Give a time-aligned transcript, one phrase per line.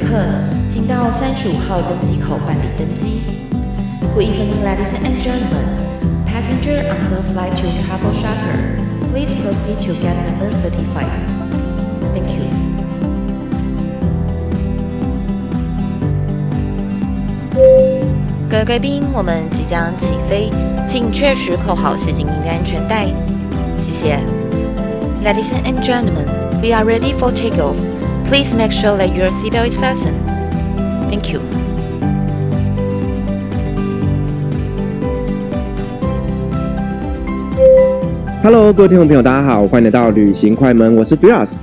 [0.00, 0.16] 客，
[0.68, 3.20] 请到三十五号登机口办理登机。
[4.14, 5.66] Good evening, ladies and gentlemen.
[6.26, 8.80] Passenger on the flight to Travel Charter,
[9.12, 11.10] please proceed to gate number thirty-five.
[12.12, 12.46] Thank you.
[18.48, 20.50] 各位贵宾，我们即将起飞，
[20.88, 23.06] 请确实扣好系紧您的安全带。
[23.76, 24.18] 谢谢。
[25.22, 26.26] Ladies and gentlemen,
[26.62, 27.76] we are ready for takeoff.
[28.30, 30.14] Please make sure that your seatbelt is fastened.
[31.10, 31.40] Thank you.
[38.40, 41.54] Hello，各位听众朋友，大家好，欢迎来到旅行快门，我是 Firas。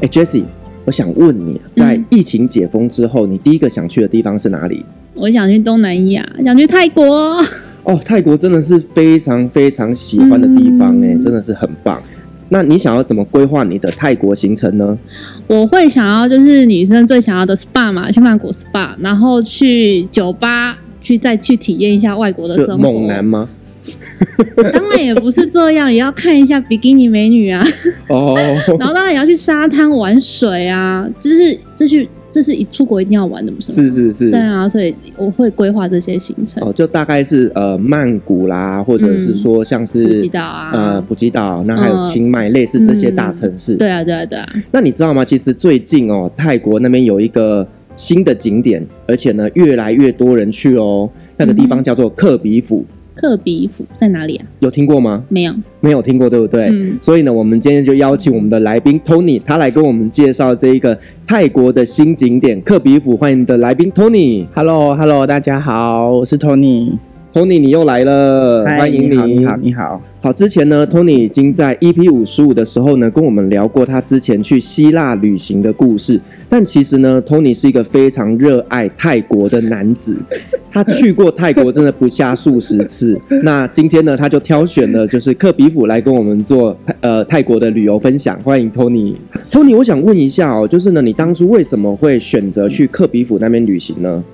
[0.00, 0.42] 哎，Jessie，
[0.84, 4.84] 我想问你，在疫情解封之后，嗯、你第一个想去的地方是哪里？
[5.14, 7.40] 我想去东南亚，想去泰国。
[7.84, 12.02] 哦，泰国真的是非常非常喜欢的地方，哎、嗯，真的是很棒。
[12.50, 14.98] 那你想要怎么规划你的泰国行程呢？
[15.46, 22.76] 我会想要就是女生最想要的 SPA 嘛，去曼谷 SPA，然后去酒吧，去再去体验一下外国的生活。
[22.76, 23.48] 猛男吗？
[24.72, 27.62] 当然也不是这样，也要看一下比基尼美女啊。
[28.08, 28.36] 哦。
[28.78, 32.08] 然后当然也要去沙滩玩水啊，就是这去。
[32.38, 33.72] 这是一出国一定要玩的，不是？
[33.72, 34.30] 是是是。
[34.30, 36.62] 对啊，所以我会规划这些行程。
[36.62, 43.74] 哦，就大概是呃曼谷啦，或者是说像是普吉岛啊，呃普吉岛，那还有清迈，类似这些大城市。
[43.74, 44.48] 对啊，对啊，对啊。
[44.70, 45.24] 那你知道吗？
[45.24, 51.10] 其实最近哦，泰国那边有一个新的景点，而且呢越来越多人去哦。
[51.36, 52.84] 那个地方叫做克比府。
[53.20, 54.46] 克比府在哪里啊？
[54.60, 55.24] 有听过吗？
[55.28, 56.68] 没有，没有听过，对不对？
[56.68, 56.96] 嗯。
[57.02, 63.16] 所以呢，我们今天就邀请我们的来宾 Tony，他来跟我们介绍这一个泰国的新景点克比府。
[63.16, 64.46] 欢迎的来宾 Tony。
[64.54, 66.92] Hello，Hello，大家好，我是 Tony。
[67.32, 69.16] Tony，你又来了，Hi, 欢迎你。
[69.16, 70.00] 你好，你好，你好。
[70.20, 76.20] 好，之前呢，Tony 已经在 EP 五十五的时候呢，跟我们聊过他之前去希腊旅行的故事。
[76.48, 80.16] 但其实呢，Tony 是一个非常热爱泰国的男子，
[80.72, 83.16] 他去过泰国真的不下数十次。
[83.44, 88.36] 那今天呢，他就挑选了就是克比府来跟我们做呃泰国的旅游分享。
[88.40, 89.14] 欢迎 Tony。
[89.52, 94.24] Tony，我想问一下哦，就是呢，你当初为什么会选择去克比府那边旅行呢？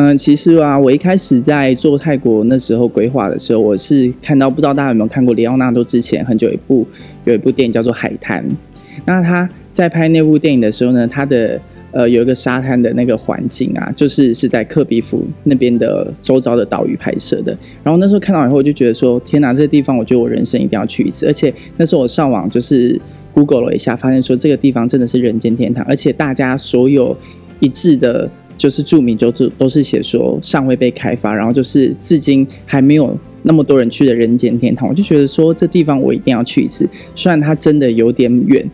[0.00, 6.86] 嗯，其实啊，我一开始在做泰国那时候规划的时候，我是看到不知道大家有没有看过里奥纳多之前很久一部
[7.24, 8.40] 有一部电影叫做《海滩》。
[9.04, 11.60] 那他在拍那部电影的时候呢，他的
[11.90, 17.50] 呃有一个沙滩的那个环境啊，就是是在克比府那边的周遭的岛屿拍摄的。
[17.82, 21.26] 然后那时候看到以后，我就觉得说，天哪，这个地方我觉得我人生一定要去一次。
[21.26, 23.00] 而且那时候我上网就是
[23.32, 27.16] Google 了一下，发现说这个地方真的是人间天堂，而且大家所有
[27.58, 28.30] 一致的。
[28.58, 34.86] 就是著名，就是都是写说尚未被开发，然后就是至今还没有那么多人去的人间天堂。
[34.88, 38.68] 我就觉得说这地方我一定要去一次，虽然它真的有点远，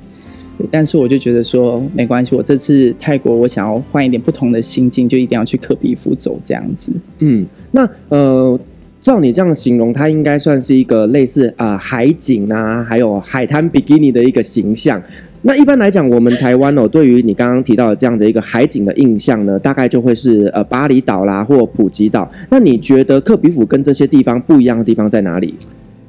[0.71, 2.35] 但是我就觉得说没关系。
[2.35, 6.91] 我这次泰国我想要换一点不同的心境，就一定要去克比夫走这样子。
[7.19, 8.59] 嗯，那呃，
[9.01, 15.03] 照你这样形容，它应该算是一个类似啊、海景啊，还有海滩比基尼的一个形象。
[15.47, 22.31] 那一般来讲，我们台湾哦，对于你刚刚提到的这样的一个海景的印象呢，大概就会是呃巴厘岛啦，或普吉岛。
[22.51, 25.55] 那你觉得克比府跟这些地方不一样的地方在哪里？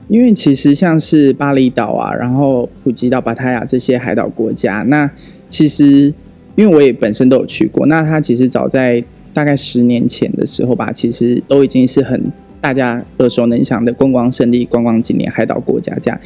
[0.07, 5.09] 因为其实像是巴厘岛啊，然后普吉岛、芭达雅这些海岛国家，那
[5.49, 6.13] 其实
[6.55, 9.03] 因为我也本身都有去过，那它其实早在
[9.33, 12.31] 大概十年前的时候吧，其实都已经是很
[12.61, 16.17] 大家耳熟能详的观光胜地、观光景点、海岛国家这样。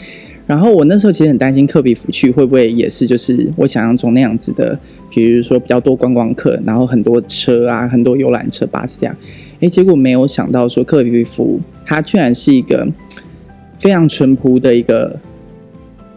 [0.49, 4.75] 然后我那时候其实很担心克比府去会不会也是就是我想象中那样子的，
[5.07, 9.15] 比如说比较多观光客，然后很多车啊，很多游览车、巴士这样。
[9.59, 12.87] 诶，结果没有想到说克比府它居然是一个
[13.77, 15.15] 非常淳朴的一个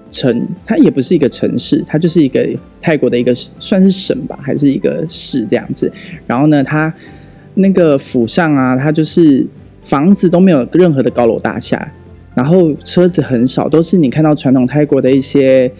[0.08, 2.42] 城，它也不是一个城市，它就是一个
[2.80, 5.92] 泰国的一个算是省吧，还是一个市这样子。
[6.26, 6.90] 然后呢，它
[7.52, 9.46] 那个府上啊，它就是
[9.82, 11.92] 房子都没有任何的高楼大厦。
[12.34, 15.70] 然后车子很少，都是你看到传统泰国的一些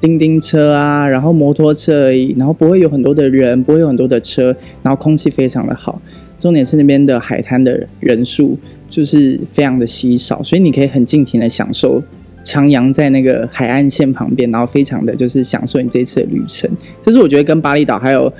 [0.00, 6.00] 叮叮车啊，然后摩托车而已，然后不会有很多的人，不会有很多的车，然后空气非常的好。
[6.38, 8.56] 重点是那边的海滩的人数
[8.88, 12.00] 就是非常的稀少，所以你可以很尽情的享受
[12.44, 16.70] 徜徉在那个海岸线旁边，然后非常的就是享受你这一次的旅程。
[17.02, 18.32] 这是我觉得跟巴厘岛还有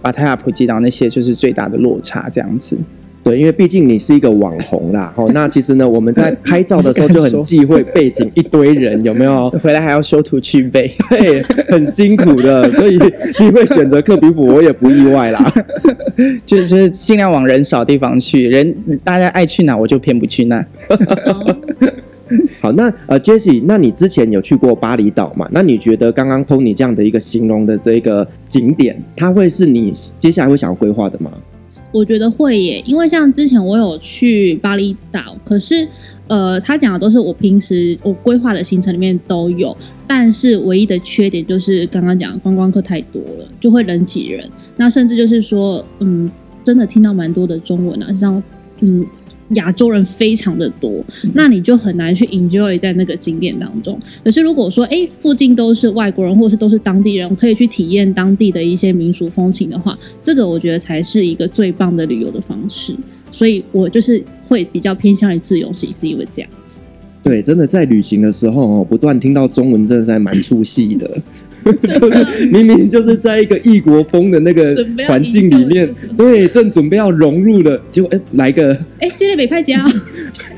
[0.00, 2.78] 巴塔亚普吉岛那些就是最大的落差，这样子。
[3.22, 9.48] 对，因为毕竟你是一个网红啦， 哦，那其实呢，我们在拍照的时候就很忌讳背景一堆人，有没有？
[9.62, 12.98] 回来还要修图去背，对，很辛苦的，所以
[13.38, 15.52] 你会选择克比普，我也不意外啦。
[16.44, 18.74] 就 是就是尽量往人少地方去，人
[19.04, 20.66] 大家爱去哪，我就偏不去那。
[22.60, 25.46] 好，那呃，Jessie，那你之前有去过巴厘岛嘛？
[25.52, 31.30] 那你觉得刚刚 Tony 这样的一个形容的这个景点，它会是你接下来会想要规划的吗？
[31.92, 35.86] 我觉得会耶，因为像之前我有去巴厘岛，可是
[36.26, 44.48] 呃，他讲的都是我平时我规划的行程里面都有，但是唯一的缺点就是刚刚讲观光客太多了，就会人挤人。
[44.76, 46.30] 那甚至就是说，嗯，
[46.64, 48.42] 真的听到蛮多的中文啊，像
[48.80, 49.06] 嗯。
[49.54, 51.04] 亚洲人非常的多，
[51.34, 53.98] 那你就很难去 enjoy 在那个景点当中。
[54.24, 62.94] 可是如果说，哎，附近都是外国人，或是都是当地人，可以去体验当地的一些民俗风情的话，这个我觉得才是一个最棒的旅游的方式。
[63.30, 66.82] 所以我就是会比较偏向于自由行，是因为这样子。
[67.22, 71.08] 对，真的在旅行的时候哦，不断听到中文，真的是还蛮出戏的。
[71.92, 74.74] 就是明明就是在一个异国风的那个
[75.06, 79.86] 环境里面，对，正准备要融入了，结果哎，来个哎，今天北派家，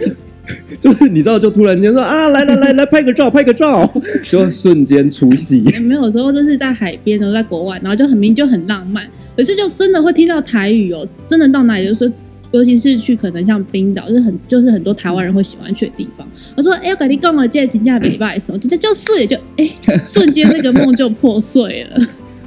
[0.81, 3.87] 就是你知道，就突然间说啊，来来来来，拍个照，拍个照，
[4.25, 5.63] 就瞬间出戏。
[5.83, 9.05] 没有时候就是在海边，然后在国外，然后就很明就很浪漫，
[9.37, 12.11] 可是就真的会听到台语哦，真的到哪里就是。
[12.55, 16.25] 尤其是去可能像冰岛，就是很就是很多台湾人会喜欢去的地方。
[16.57, 22.01] 我说：“哎、欸，我跟你讲嘛，这金价没卖的时候，这就是也就哎、 欸，瞬间那个梦就破碎了。”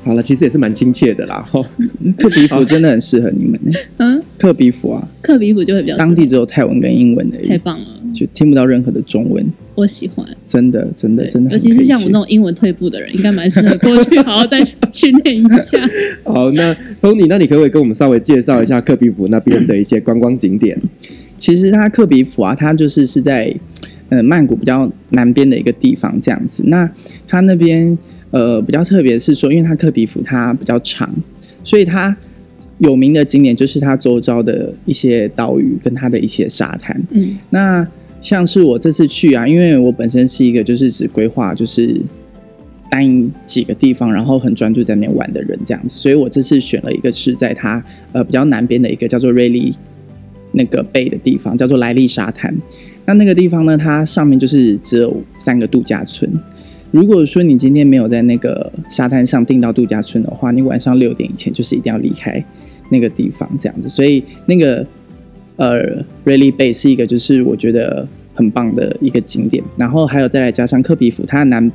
[0.06, 1.46] 好了，其实也是蛮亲切的啦。
[2.18, 3.60] 克比府真的很适合你们。
[3.98, 9.46] 嗯，克比府啊，克比府就会比较当地只有泰文跟英文的，太棒了，就听不到任何的中文。
[9.78, 15.80] 我喜欢，真的真的真的，尤其是像我那种英文退步的人，应该蛮适合过去 好好再训练一下。
[16.26, 20.78] 好，那 Tony，那你可不可以跟我们稍微介绍一下克比府那边的一些观光景点？
[21.38, 23.56] 其实它克比府啊，它就是是在
[24.10, 26.64] 呃曼谷比较南边的一个地方这样子。
[26.68, 26.90] 那
[27.28, 27.98] 它那边。
[28.30, 31.10] 呃，比较特别是说，因为它克比府它比较长，
[31.64, 32.16] 所以它
[32.80, 37.02] 有名的景点就是它周遭的一些岛屿跟它的一些沙滩。
[37.12, 37.88] 嗯，那
[38.22, 42.00] 像是我这次去啊，因为我本身是一个就是只规划就是
[42.90, 49.74] 单几个地方，然后很专注在那边玩的人这样子，所以我这次选了一个是在它呃比较南边的一个叫做瑞丽
[50.52, 52.56] 那个贝的地方，叫做莱利沙滩。
[53.06, 56.30] 那那个地方呢，它上面就是只有三个度假村。
[56.92, 62.44] 如果说你今天没有在那个沙滩上订到度假村的话，你晚上六点以前就是一定要离开
[62.90, 63.90] 那个地方，这样子。
[63.90, 64.86] 所以那个
[65.58, 69.64] 呃，Really Bay 是一个就是我觉得很棒的一个景点。
[69.76, 71.72] 然后还有再来加上克比府，它南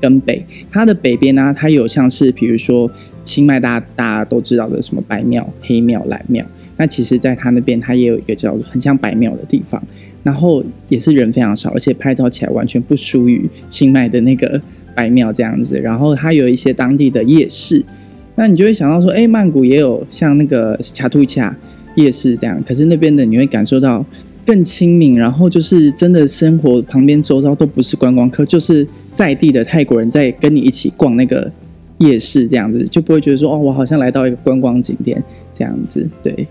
[0.00, 2.90] 跟北，它的北边呢、它有像是比如说
[3.22, 6.44] 清迈大家大家都知道的什么白庙、黑庙、蓝庙。
[6.76, 9.82] 那其实，在它那边，它也有一个叫很像白庙的地方。
[10.22, 14.60] 然后也是人非常少，而且拍照起来完全不输于清迈的那个
[14.94, 15.80] 白庙这样子。
[15.80, 17.82] 然后它有一些当地的夜市，
[18.34, 21.54] 那你就会想到说，哎，曼谷也有像那个恰图恰
[21.94, 22.62] 夜市这样。
[22.66, 24.04] 可是那边的你会感受到
[24.46, 31.50] 更亲民，然后就是真的生活旁边周遭都不是观光客，就是在地的泰国人在跟你一起逛那个
[31.98, 35.22] 夜市这样子，就不会觉得说，哦，我好像来到一个观光景点
[35.54, 36.46] 这样子，对。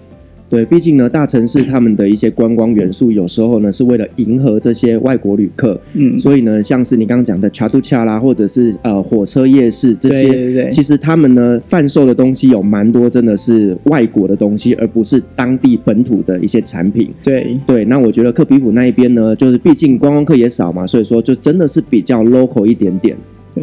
[0.49, 17.11] 对，毕竟呢，大城市他们的一些观光元素，有时候呢是为了迎合这些外国旅客，嗯，所以呢，像是你刚刚讲的查图恰啦，或者是呃火车夜市这些，对对对，其实他们呢贩售的东西有蛮多，真的是外国的东西，而不是当地本土的一些产品。
[17.23, 23.15] 对对，那我觉得克比府那一边呢，就是毕竟观光客也少嘛，所以说就真的是比较 local 一点点。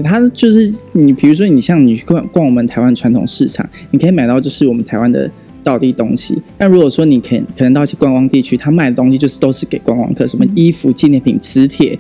[0.05, 5.29] 它就是你，比如说你像你逛逛我们台湾传统市场，你可以买到就是我们台湾的。
[5.67, 11.99] 道地东西，但如果说你可可能到一些观光地区，他卖的东西就是都是给观光客，什么衣服、纪念品、磁铁，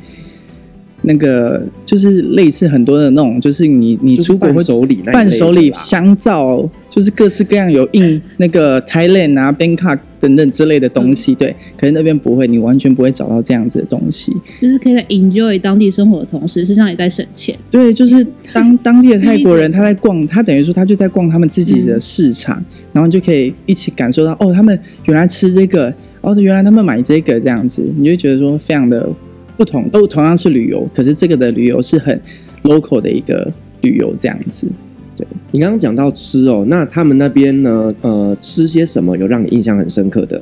[1.02, 9.98] 那个就是类似很多的那种，就是你你出国会伴手礼，伴手礼香皂，就是各式各样有印那个 Thailand 啊、Bangkok。
[10.18, 14.34] 等等之类的东西，对，可是那边不会，你完全不会找到这样子的东西。
[14.60, 17.56] 就是可以在 enjoy 当地生活的同时，实际上也在省钱。
[17.70, 29.08] 对，就是当 当地的泰国人他在逛，他等于说他就在逛他们自己的市场，嗯、然后就可以一起感受到哦，他们原来吃这个，哦，原来他们买这个这样子，你就会觉得说非常的
[29.56, 32.20] 不同，都同样是旅游，可是这个的旅游是很
[32.62, 34.68] local 的一个旅游这样子。
[35.56, 37.90] 你刚刚讲到吃哦，那他们那边呢？
[38.02, 40.38] 呃，吃些什么有让你印象很深刻的？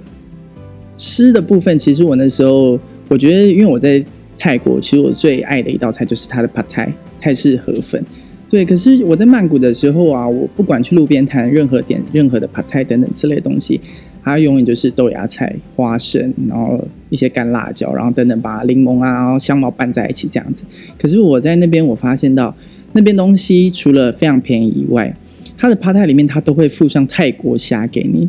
[0.97, 4.05] 吃的部分，其实我那时候我觉得，因为我在
[4.37, 6.89] 泰国，其实我最爱的一道菜就是它的 Pad Thai
[7.21, 8.05] 泰式河粉。
[8.51, 13.81] 对，可是我在曼谷的时候啊，我不管去路边摊，任何点任何的 Pad Thai 等等之类的东西，
[14.25, 20.65] 它永远就是豆芽菜、花生，然后一些干辣椒，然后等等把柠檬啊，然后香茅拌在一起这样子。
[20.99, 22.53] 可是我在那边，我发现到。
[22.95, 25.15] 那边东西除了非常便宜以外，
[25.59, 28.29] 它的 Pad Thai 里面它都会附上泰国虾给你，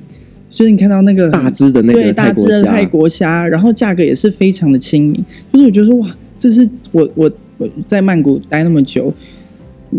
[0.50, 5.26] 就是你看到那个大只的那个对大只的泰国虾，然后价格也是非常的亲民。
[5.54, 9.14] 就是我觉得说哇，这是我我我在曼谷待那么久，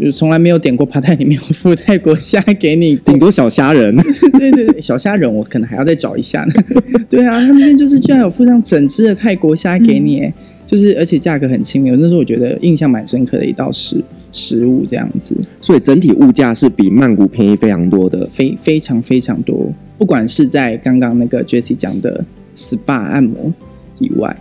[0.01, 3.97] 就从来没有点过 Pad Thai 里面有附泰国虾给你，顶多小虾仁。
[4.39, 6.55] 对对对，小虾仁我可能还要再找一下呢。
[7.09, 10.33] 对啊，他那边就是居然有附上整只的泰国虾给你，嗯、
[10.67, 11.93] 就是而且价格很亲民。
[11.99, 14.03] 那时候我觉得印象蛮深刻的一道食
[14.37, 15.35] 食物这样子。
[15.63, 19.73] 所以整体物价是比曼谷便宜非常多的，非非常非常多。
[19.97, 22.23] 不管是在刚刚那个 Jessie 讲的
[22.55, 23.51] SPA 按摩
[23.99, 24.37] 以外，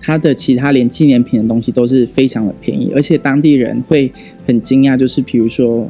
[0.00, 4.12] 它的其他连纪念品的东西都是非常的便宜，而且当地人会
[4.44, 5.88] 很惊讶，就是比如说，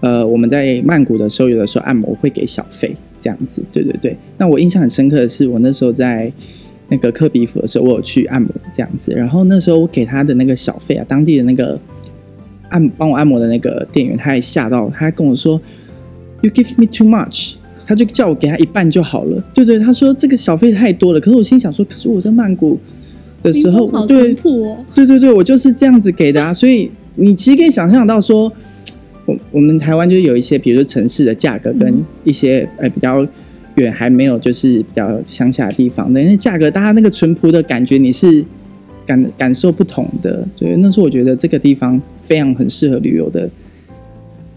[0.00, 4.16] 呃，我们在曼谷的时候，有的时候按摩会给小费这样子，对对对。
[4.38, 6.32] 那我印象很深刻的是，我那时候在
[6.88, 11.78] 那个科比府的时候，我有去按摩这样子，然后那时候我给他的那个小费啊，当地的那个
[12.70, 15.60] 按帮我按摩的那个店员，他也吓到，他还跟我说
[16.42, 17.54] ：“You give me too much。”
[17.86, 21.20] 他就叫我给他一半就好了，对对，他说这个小费太多了。
[21.20, 22.78] 可是我心想说，可是我在曼谷
[23.42, 24.32] 的时候，哦、对
[24.94, 26.50] 对对对，我就是这样子给的啊。
[26.50, 28.50] 所以你其实可以想象到说，
[29.26, 33.26] 我我们台湾就有一些，比如说城市的价格跟一些呃比较
[33.74, 38.42] 远还没有就是比较乡下的地方，那些价格，大家那个淳朴的感觉，你是
[39.06, 40.46] 感感受不同的。
[40.56, 43.48] 对，那是我觉得这个地方非常很适合旅游的。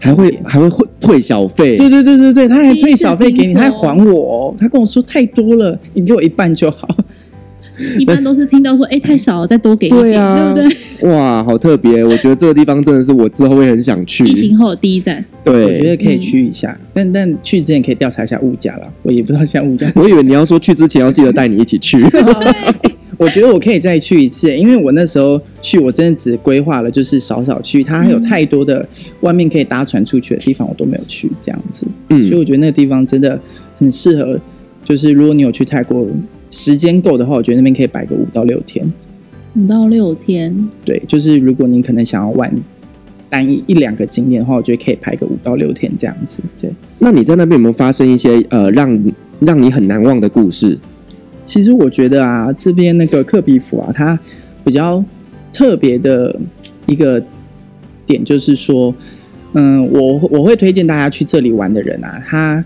[0.00, 6.86] 还会还会会退小费，对对对对对，他还退小费给你，他还还我，他跟我说太多了，你给我一半就好。
[7.98, 11.10] 一般 都是听到说，哎，太少了，再多给一点，对啊，对不对？
[11.10, 14.24] 哇，好特别，我觉得这个地方真的是我之后会很想去。
[14.24, 19.90] 疫情后的第一站，对，我觉得可以去一下，但但去之前可以调查一下物价了，我也不知道现在物价。
[20.00, 22.00] 我以为你要说去之前要记得带你一起去。
[23.18, 28.88] 我觉得我可以再去一次，因为我那时候去，我真的只规划了就是少少去，它还有太多的
[29.22, 31.84] 外面可以搭船出去的地方，我都没有去这样子。
[32.10, 33.38] 嗯，所以我觉得那个地方真的
[33.76, 34.38] 很适合，
[34.84, 36.06] 就是如果你有去泰国，
[36.48, 38.90] 时间够的话，我觉得那边可以摆个五到六天。
[39.56, 42.54] 五到六天，对，就是如果你可能想要玩
[43.28, 46.40] 单一一两个景点的话，我觉得可以排个五到六天这样子。
[46.60, 46.70] 对，
[47.00, 48.96] 那你在那边有没有发生一些呃让
[49.40, 50.78] 让你很难忘的故事？
[51.48, 54.20] 其实我觉得啊，这边那个克比府啊，它
[54.62, 55.02] 比较
[55.50, 56.38] 特别的
[56.84, 57.20] 一个
[58.04, 58.94] 点就是说，
[59.54, 62.62] 嗯，我我会推荐大家去这里玩的人啊，他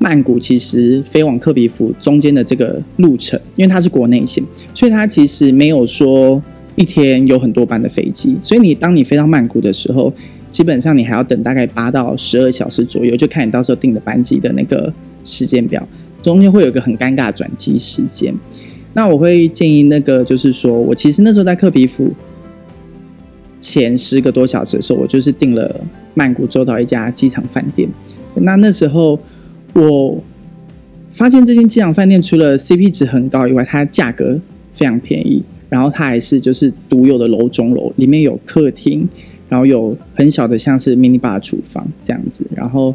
[0.00, 4.42] 曼谷其实飞往克比府中间的这个路程，因为它是国内线，
[4.74, 6.42] 所以它其实没有说
[6.74, 10.12] 一天有很多班的飞机，所以你当你飞到曼谷的时候，
[10.50, 15.86] 基本上你还要等大概八到十二小时左右，就看你到时候订的班机的那个时间表。
[16.24, 18.34] 中间会有一个很尴尬的转机时间，
[18.94, 22.10] 那我会建议那个就是说，我其实那时候在克比府
[23.60, 27.86] 前十个多小时的时候，我就是订了曼谷州岛一家机场饭店。
[28.36, 29.20] 那那时候
[29.74, 30.18] 我
[31.10, 34.40] 发现这间机场饭店除了 CP 值很高以外，它价格
[34.72, 39.06] 非常便宜，然后它还是就是独有的楼中楼，里面有客厅，
[39.50, 42.94] 然后有很小的像是 mini bar 厨房这样子，然后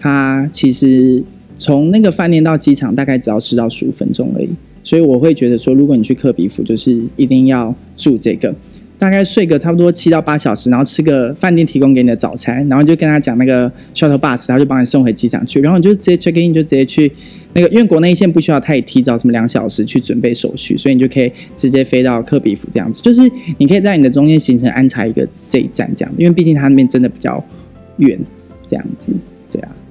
[0.00, 1.22] 它其实。
[1.56, 4.48] 从那个饭店到机场大概只要十到十五分钟而已，
[4.82, 8.54] 所以我会觉得说，如果你去克比府，就是一定要住这个，
[8.98, 17.10] 大概睡个差不多七到八小时，然后吃个饭店提供给你的早餐，然后就跟他讲那个 shuttle bus，他就帮你送回机场去，然后你就直接 check in，就直接去
[17.52, 23.22] 那个，因为国内线不需要太提早什么两小时去准备手续，所以你就可以直接飞到克比府这样子，就是
[23.58, 27.42] 你可以在你的中间行程安插一个这一站这样，因为毕竟他那边真的比较
[27.98, 28.18] 远，
[28.66, 29.12] 这样子，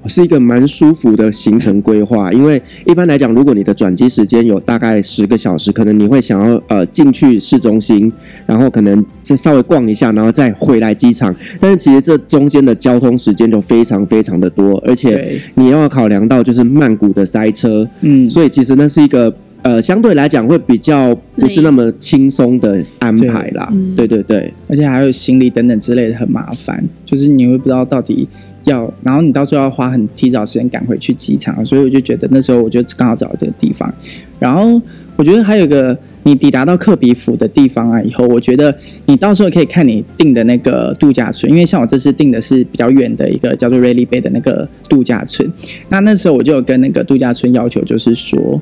[0.09, 8.11] 是一个蛮舒服的行程规划，因为一般来讲，如果你的转机时间有大概十个小时，可能你会想要呃进去市中心，
[8.45, 11.33] 然后可能再稍微逛一下，然后再回来机场。
[11.59, 23.71] 但是其实这中间的交通时间就非常非常的多，而且你要考量到就是曼谷的塞车，嗯，所以其实那是一个呃相对来讲会比较不是那么轻松的安排啦。
[23.95, 28.27] 对，对对对，而且还有行李等等之类的很麻烦，就是你会不知道到底。
[28.65, 33.93] 要，然后你到时候要花很提早时间赶回去机场，所以我就觉得那时候我就刚好找到这个地方。
[34.39, 34.81] 然后
[35.15, 38.73] 我觉得还有一个，你抵达到克比府的地方啊，以后我觉得
[39.05, 45.51] 你到时候可以看你订的那个度假村，因为像我这次订的是比较远的一个叫做 Railly Bay 的那个度假村。
[45.89, 48.61] 那那时候我就有跟那个度假村要求，就是说，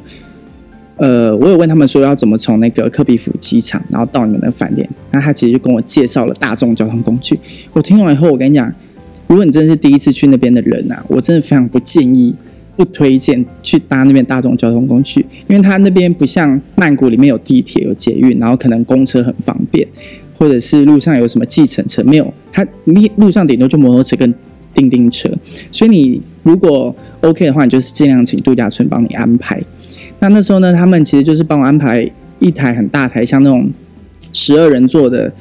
[0.98, 4.88] 呃，我有问他们说要怎么从那个克比府机场，然后到你们的饭店。
[5.12, 7.40] 那他其实就跟我介绍了大众交通工具。
[7.74, 8.74] 我听完以后，我跟你讲。
[9.32, 12.36] 如果你真的是第一次去那边的人啊，我真的非常不建议、
[12.76, 19.88] 不推荐去搭那边大众交通工具，因为它那边不像曼谷里面有地铁、有捷运，然后可能公车很方便，
[20.38, 24.36] 或者是路上有什么计程车，没有，它你路上顶多就摩托车跟
[24.74, 25.30] 叮叮车。
[25.72, 29.64] 所以你如果 OK 的话，你就是尽量请度假村帮你安排。
[30.20, 32.06] 那那时候呢，他们其实就是帮我安排
[32.40, 33.72] 一台很大台，像那种
[34.34, 35.32] 十二人座的。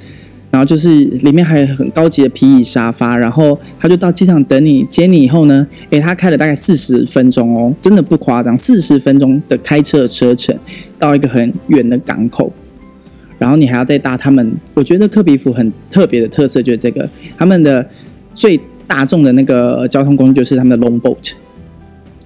[0.51, 10.53] 然后就是里面还有很高级的皮椅沙发，然后他就到机场等你接你以后呢，诶，他开了大概四十分钟哦，真的不夸张，四十分钟的开车的车程
[10.99, 12.53] 到一个很远的港口，
[13.39, 17.89] 然后你还要再搭他们，我觉得克比夫很特别的特色就是这个，他们的
[18.35, 21.31] 最大众的那个交通工具就是他们的 long boat，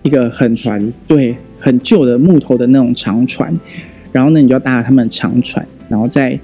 [0.02, 3.54] 一个很船，对，很旧的木头的那种长船，
[4.12, 6.40] 然后呢，你就要搭他们长船，然后再。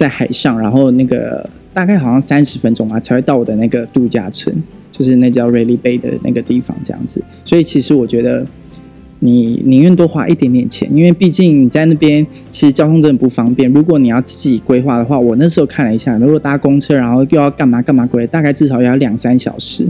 [0.00, 4.50] 在海上，然后那个大概好像三十分钟吧，才会到我的那个度假村，
[4.90, 7.22] 就是那叫 Railay Bay 的那个地方，这样子。
[7.44, 8.46] 所以其实我觉得，
[9.18, 13.70] 你宁愿多花一点点钱，因为毕竟你在那边其实交通真的不方便。
[13.70, 19.86] 如果你要自己规划的话，我那时候看了一下，如果搭公车，然后又要干嘛干嘛规，大概至少要两三小时。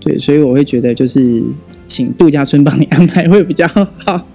[0.00, 1.42] 对，所以我会觉得就是
[1.86, 4.28] 请度假村帮你安排会比较好。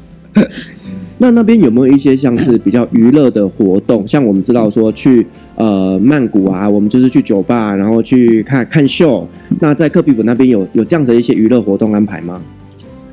[1.22, 4.08] 那那边有没有一些像是比较娱乐的活动？
[4.08, 9.28] 像我们知道说去呃曼谷啊，我们就是去酒吧，然后去看看秀。
[9.60, 12.42] 那在克比府那边有有这样的一些娱乐活动安排吗？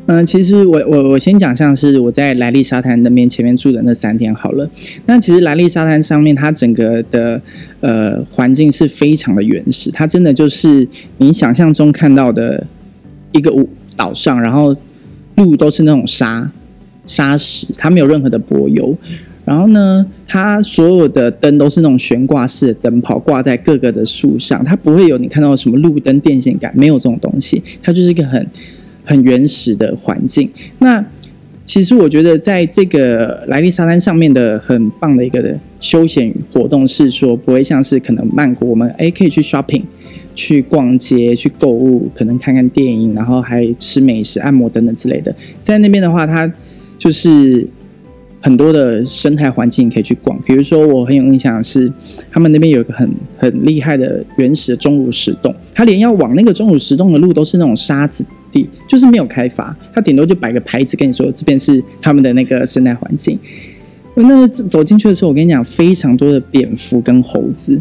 [0.07, 4.71] 嗯，其实我我我先讲，像是我在莱利沙滩那边前面住的那三天好了。
[5.07, 7.43] 那其实莱利沙滩上面，它整个的
[7.81, 10.87] 呃环境是非常的原始，它真的就是
[11.19, 12.65] 你想象中看到的
[13.33, 13.53] 一个
[13.97, 14.73] 岛上，然后
[15.35, 16.49] 路都是那种沙。
[17.07, 18.97] 沙石，它没有任何的柏油，
[19.45, 28.47] 然后呢，它所有的灯都是那种悬挂式的灯泡，挂在各个的树上，它不会有你看到什么路灯、电线杆，没有这种东西，它就是一个很
[29.05, 30.51] 很原始的环境。
[30.81, 31.05] 那
[31.65, 39.83] 其实我觉得，在这个莱利沙滩上面的很棒的一个休闲活动是说，不会像是可能曼谷，我们诶可以去 shopping。
[40.35, 45.35] 去逛街、去购物，可能看看电影，然后还吃美食、按摩等等之类的。
[45.63, 46.47] 在那边的话，它
[46.99, 47.67] 就是
[48.41, 51.93] 很多的生态环境可以去逛，比如说我很有印象是，
[52.31, 63.39] 他们那边有一个很很厉害的原始的钟乳石洞，它连要往那个钟乳石洞的路都是那种沙子地，就是没有开发，它顶多就摆个牌子跟你说这边是他们的那个生态环境。
[64.15, 67.81] 我那走进去的时候，我跟你讲，非常多的蝙蝠跟猴子，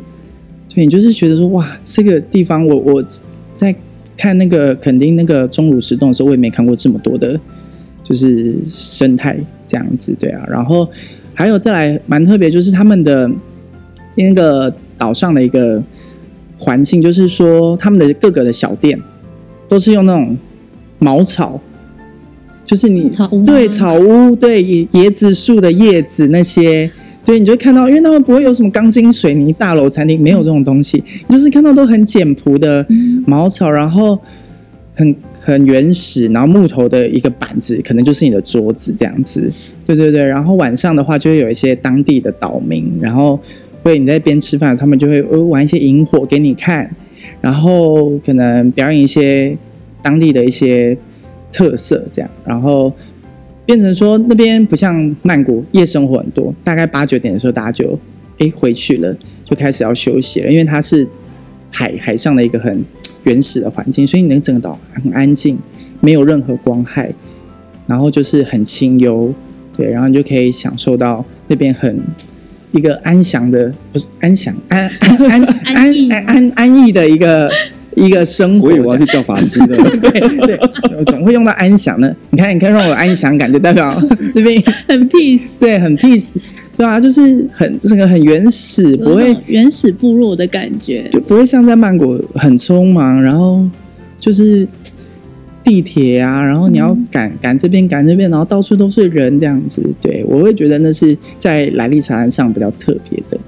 [0.73, 3.05] 对，你就是觉得说哇，这个地方我我
[3.53, 3.73] 在
[4.17, 7.39] 看那个垦丁那个钟乳石洞的时候，我也没看过这么多的。
[8.07, 10.87] 就是生态这样子，对啊，然后
[11.33, 13.27] 还有再来蛮特别，就是他们的
[14.13, 15.81] 那个岛上的一个
[16.55, 19.01] 环境，就是说他们的各个的小店
[19.67, 20.37] 都是用那种
[20.99, 21.59] 茅草，
[22.63, 23.09] 就是你
[23.43, 26.87] 对草屋对椰子树的叶子那些，
[27.25, 32.85] 对，你就看到，因为他们不会有什么钢筋水泥大楼餐厅，没有这种东西，你就是看到都很简朴的
[33.25, 34.19] 茅草，然后
[34.93, 35.15] 很。
[35.45, 39.47] 很原始，然后木头的一个板子，可能就是你的桌子这样子。
[39.85, 43.39] 对对对，然后晚上的话，就会有一些当地的岛民，然后
[43.83, 46.89] 会你在边吃饭，他们就会玩一些萤火给你看，
[47.41, 49.55] 然后可能表演一些
[50.01, 50.97] 当地的一些
[51.51, 52.91] 特色这样，然后
[53.67, 57.95] 变成说那边不像曼谷夜生活很多，大概八九点的时候大家就
[58.39, 61.07] 诶回去了，就开始要休息了，因为它是
[61.75, 62.83] 海海上的一个很。
[63.25, 65.57] 原始的环境，所以你能整个岛很安静，
[65.99, 67.11] 没有任何光害，
[67.87, 69.33] 然后就是很清幽，
[69.75, 71.99] 对，然后你就可以享受到那边很
[72.71, 77.51] 一个安详的，不是安详安安安 安安安安逸的一个
[77.97, 78.67] 一个生活。
[78.67, 80.11] 我以为我要去叫法师的， 对
[80.45, 80.59] 对，
[80.99, 82.15] 我总会用到安详的。
[82.29, 83.99] 你看，你看让我有安详感，就代表
[84.35, 86.35] 那边很 peace，对，很 peace。
[86.77, 93.65] 对啊，就是很整个很原始，不会原始部落的感觉，就不会像在曼谷很匆忙，然后
[94.17, 94.67] 就是
[95.63, 99.81] 地铁啊，然后你要赶赶这边赶那边，然后到处都是人这样子。
[100.01, 103.39] 对，我会觉得那是在莱利茶山上比较特别的。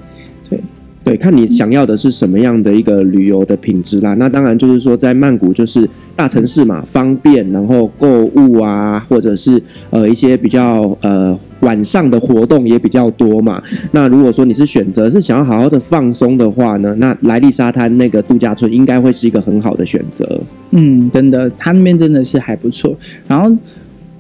[1.08, 4.13] 对，看你想要的是什么样的一个旅游的品质啦。
[4.15, 11.38] 那当然就是说，在曼谷就是大城市嘛，方便，然后购物啊，或者是呃一些比较呃。
[11.62, 13.60] 晚上的活动也比较多嘛。
[13.91, 20.39] 那如果说你是选择是想要好好的放松的话呢，那莱利沙滩那个度假村应该会是一个很好的选择。
[20.70, 22.96] 嗯，真的，他那边真的是还不错。
[23.28, 23.52] 然后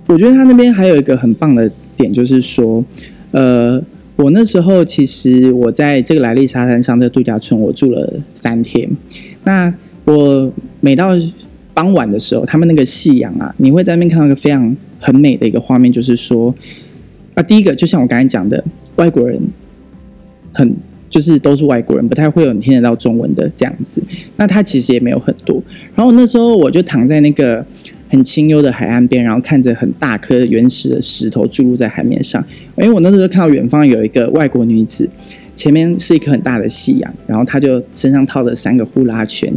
[0.07, 2.83] 我觉得他那边还有一个很棒的点，就是说，
[3.29, 3.79] 呃，
[4.17, 8.89] 我那时候其实我在这个莱利沙滩上的度假村，我住了三天。
[9.43, 9.73] 那
[10.05, 10.51] 我
[10.81, 11.11] 每到
[11.73, 16.53] 傍晚的时候，他们那个夕阳啊，你会在那边看到一个非常很美的一个画面，就是说。
[17.35, 18.63] 啊，第一个就像我刚才讲的，
[18.95, 19.39] 外国人
[20.51, 20.75] 很
[21.07, 24.01] 就是都是外国人，不太会有你听得到中文的这样子。
[24.37, 25.61] 那他其实也没有很多。
[25.93, 27.63] 然后那时候我就躺在那个
[28.09, 32.43] 很清幽的海岸边，然后看着很大颗原始的石头注入在海面上。
[32.77, 35.09] 因为我那时候看到远方有一个外国女子，
[35.55, 39.49] 前面是一颗很大的夕阳，然后她就身上套着三个呼啦圈，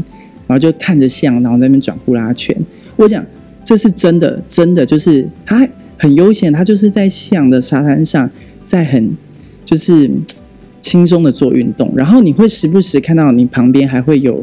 [0.46, 2.56] 然后就看着夕阳，然后在那边转呼啦圈。
[2.96, 3.24] 我讲
[3.64, 8.30] 这是真的，真的就是她很悠闲，她就是在夕阳的沙滩上，
[8.64, 9.10] 在很
[9.64, 10.10] 就是。
[10.82, 14.42] 轻松的做运动，然后你会时不时看到你旁边还会有，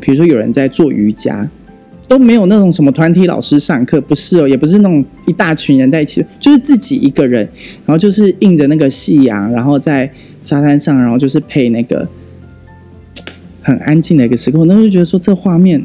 [0.00, 1.48] 比如说有人在做瑜伽，
[2.08, 7.48] 都没有那种什么团体老师上课，不是哦，也不是那种一大群人在一起，就是自己一个人，
[7.84, 10.10] 然后就是映着那个夕阳，然后在
[10.42, 12.06] 沙滩上，然后就是配那个
[13.62, 15.82] 很安静的一个时刻，我那时候觉得说这画面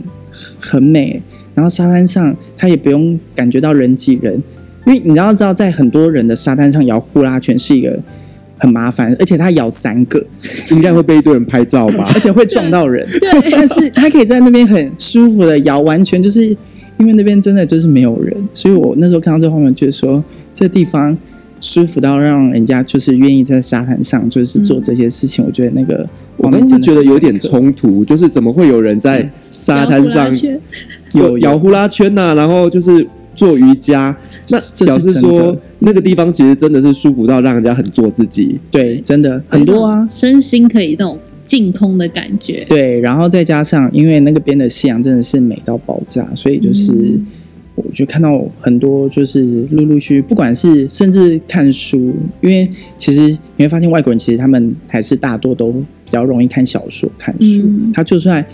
[0.60, 1.22] 很美，
[1.56, 4.42] 然后沙滩上他也不用感觉到人挤人，
[4.86, 8.00] 因为你要知道，在很多人的沙滩上摇呼啦圈是一个。
[8.62, 10.24] 很麻烦，而且它咬三个，
[10.69, 12.10] 应该会被一堆人拍照吧？
[12.13, 13.06] 而且会撞到人。
[13.52, 16.45] 但是它可以在那边很舒服的摇，完全就是
[16.97, 21.17] 因为那边真的就是没有人，所以我那时候看到这画面，就是说这地方
[21.60, 25.43] 舒服到让人家就是愿意在沙滩上就是做这些事情。
[25.43, 30.32] 嗯、我觉得那个我当时觉得有点冲突，就是怎么会有人在沙滩上
[31.13, 34.15] 有摇呼啦圈呐、啊，然后就是做瑜伽。
[34.50, 38.60] 那表示说，那个地方其实真的是舒服到让人家很做自己。
[38.70, 42.63] 对，真的很多啊，身心可以那种净空的感觉。
[42.70, 47.26] 对，然后再加上，因为那个边的夕阳真的是美到爆炸，所以就是、嗯、
[47.74, 52.67] 我就看到很多，就是陆陆续续，不管是甚至看书，因为
[52.98, 57.63] 其实你会发现外国人其实他们还是大多都比较容易看小说、看书。
[57.63, 58.46] 嗯、他就算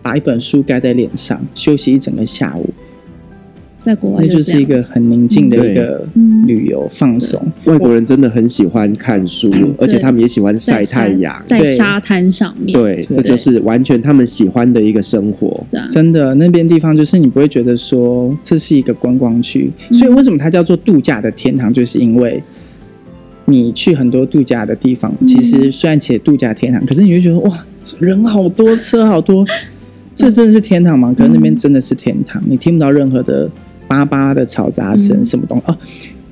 [0.00, 2.70] 把一本书盖在脸上，休息一整个下午。
[3.82, 6.06] 在国外，那就是一个很宁静的一个
[6.46, 7.40] 旅游放松。
[7.64, 12.78] 外国人真的很喜欢看书，而且他们也喜欢晒太阳，在沙滩上面。
[12.78, 15.66] 对，这就是完全他们喜欢的一个生活。
[15.88, 21.72] 真的，那边地方就是你不会觉得说这是一个观光区，所以为什么它叫做度假的天堂？
[21.72, 22.42] 就是因为
[23.46, 27.64] 你去很多度假的地方，其实虽然写度假天堂，可是你会觉得哇，
[27.98, 29.44] 人好多，车好多，
[30.14, 31.14] 这真的是天堂吗？
[31.16, 33.50] 可是那边真的是天堂，你听不到任何的。
[33.90, 35.64] 巴巴的嘈杂声，什么东西？
[35.66, 35.76] 哦，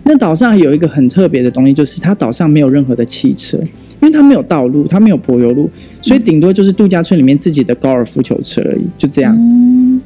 [0.04, 3.58] 那岛上有一个很特别的东西，就是它岛上没有任何的汽车，
[4.00, 5.68] 因为它没有道路，它没有柏油路，
[6.00, 9.36] 所以顶多就是度假村里面自己的高尔夫球车而已，就这样。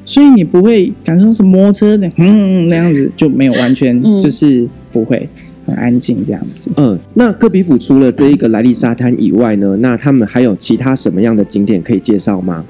[0.06, 5.28] 所以你不会感受是摩托车的，嗯，那样子就没有完全就是不会
[5.66, 6.70] 很安静这样子。
[6.78, 12.64] 嗯，那戈比府除了这一个莱利沙滩以外呢，那他们还有其他什么样的景点可以介绍吗？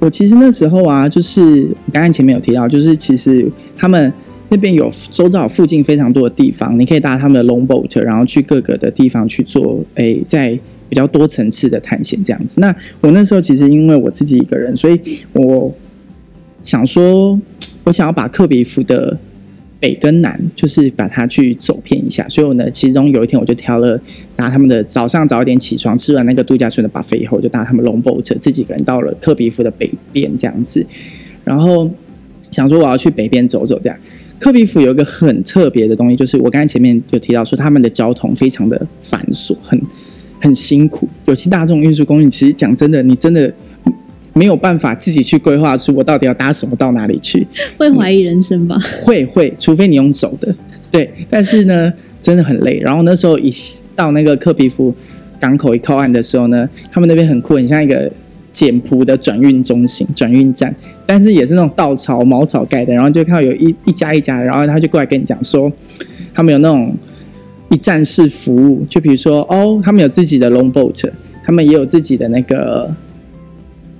[0.00, 4.12] 我其实那时候啊，就是刚刚前面有提到，就是其实他们
[4.48, 10.58] 那边有周遭附近非常多的地方，你可以搭他们的 long boat，然后去各个的地方去做，诶，在
[10.88, 12.60] 比较多层次的探险这样子。
[12.60, 15.00] 那我那时候其实因为我自己一个人，所以
[15.34, 15.72] 我
[16.62, 17.38] 想说，
[17.84, 19.16] 我想要把克比福的。
[19.80, 23.98] 北跟南就是把它去走遍一下，所以我呢，其中有一天我就挑了
[24.36, 30.86] 拿他们的早上早一点起床，吃完那个度假村的 buffet 以后，就搭他们 long boat 自己一个人到了柯比府的北边这样子，
[31.42, 31.90] 然后
[32.50, 33.98] 想说我要去北边走走这样。
[34.38, 39.80] 柯比府有一个很特别的东西，就是我刚才前面有提到说他们的交通非常的繁琐，很
[40.40, 43.50] 很辛苦，尤其大众运输工具，其实讲真的，你真的。
[44.32, 48.78] 没有办法自己去规划出我到底要搭什么到哪里去，会怀疑人生吧？
[49.02, 50.54] 会会，除非你用走的，
[50.90, 51.10] 对。
[51.28, 52.78] 但是呢，真的很累。
[52.78, 53.50] 然后那时候一
[53.96, 54.94] 到那个克比夫
[55.40, 58.10] 港口一靠岸的时候呢，他们那边很酷，很像一个
[58.52, 60.72] 简朴的转运中心、转运站，
[61.04, 62.94] 但是也是那种稻草、茅草盖的。
[62.94, 65.70] 然后就看到有一一家一家，然后他就过来跟你讲说，
[66.32, 66.94] 他们有那种
[67.68, 71.10] 一站式服务，就比如说哦，他们有自己的 long boat，
[71.44, 72.88] 他们也有自己的那个。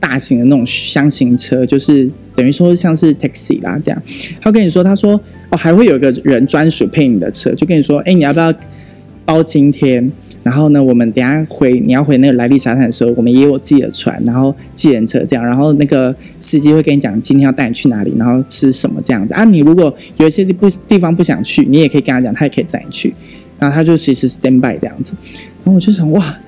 [0.00, 4.02] 大型的那种箱型车，就是等于说像是 taxi 啦，这样。
[4.40, 5.12] 他跟你说，他说
[5.50, 8.52] 哦，还会有一个人专属配你的车，就跟你说，哎，你要不要
[9.24, 10.10] 包今天？
[10.42, 15.44] 然后呢，我们等下回你要回那个莱利沙滩的时候，我们也有自己的船，然后计程车这样。
[15.44, 19.44] 然后那个司机会跟你讲今天要带你去哪里，然后吃什么这样子啊。
[19.44, 23.12] 你如果有一些地不地方不想去，你也可以跟他讲，他也可以载你去。
[23.58, 25.12] 然后他就随时 stand by 这样子。
[25.62, 26.38] 然后我就想，哇，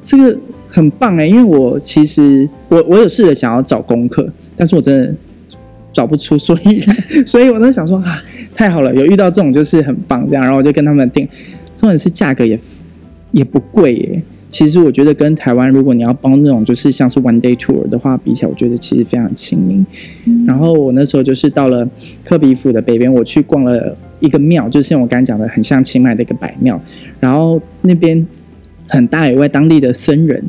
[0.00, 0.38] 这个。
[0.74, 5.14] 很棒哎，因为我其实我我有试着想要找功课，但是我真的
[5.92, 8.20] 找不出 所以然，所以我在想说啊，
[8.52, 11.28] 太好了，有遇到这种就是很棒这样，然后我就跟他们订，
[11.76, 12.58] 重点是价格也
[13.30, 14.22] 也不贵耶。
[14.50, 19.86] 其实我觉得跟台湾如果你要包那种就是像是 one day tour 的话比起来，我觉得其实非常亲民。
[20.26, 21.88] 嗯、然后我那时候就是到了
[22.24, 26.80] 科比府的北边，我去逛了一个庙，就是像我刚刚讲的，很像清迈的一个白庙，
[27.20, 28.26] 然后那边
[28.88, 30.42] 很大有一位当地的僧人。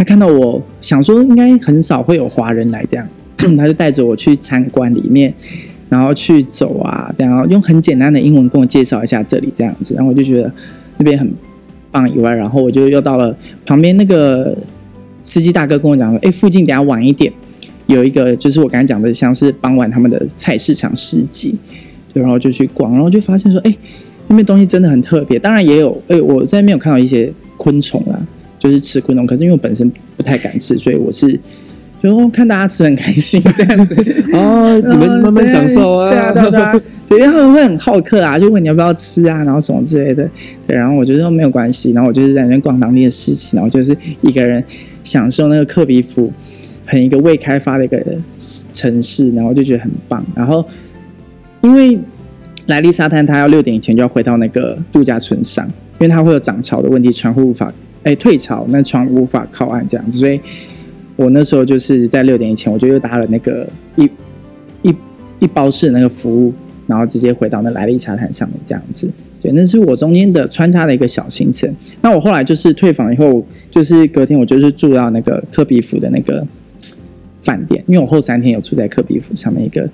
[0.00, 3.06] 他看到我想说应该很少会有华人来这样，
[3.54, 5.30] 他就带着我去参观里面，
[5.90, 10.50] 然后去走啊，然后用很简单的英文跟我介绍一下这里这样子，然后我就觉得
[10.96, 11.30] 那边很
[11.90, 13.36] 棒以外，然后我就又到了
[13.66, 14.56] 旁边那个
[15.22, 17.30] 司机大哥跟我讲说，哎，附近等下晚一点
[17.86, 21.54] 有一个就是我刚才讲的像是傍晚他们的菜市场市集，
[22.14, 23.76] 然后就去逛，然后就发现说，哎，
[24.28, 28.16] 那边东西真的很特别，当然也有，哎，我在那边有看到一些昆虫啊。
[28.60, 31.36] 就是吃昆虫，可是因为我本身不太敢吃，所以我是
[32.02, 33.94] 就哦看大家吃很开心这样子
[34.32, 40.28] 哦，你们慢慢享受啊，对啊对啊对啊，对， 他们会很好客啊，就问你要不要吃啊，然后什么之类的，
[40.66, 44.62] 对，然后我就说没有关系，然后我就是在那边逛当地的事情，然后就是一个人
[45.02, 46.32] 享受那个克比夫
[46.86, 48.02] 很一个未开发的一个
[48.72, 50.64] 城市，然后就觉得很棒，然后
[51.62, 51.98] 因为
[52.66, 55.66] 莱利沙滩，它要六点以前就要回到那个度假村上，
[55.98, 57.72] 因为它会有涨潮的问题，船会无法。
[58.02, 60.40] 哎，退潮，那船无法靠岸这样子，所以
[61.16, 64.08] 我那时候就是在六点以前，我就又搭了那个一
[64.82, 64.94] 一
[65.40, 66.52] 一包式那个服务，
[66.86, 69.10] 然后直接回到那莱利沙滩上面这样子。
[69.42, 71.70] 对，那是我中间的穿插的一个小行程。
[72.02, 76.46] 那我后来就是退房以后，就是隔天我就是住到那个科比福的那个
[77.40, 79.88] 饭店，因为我后三天有住在科比福上面一个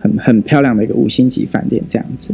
[0.00, 2.32] 很很漂亮的一个五星级饭店这样子。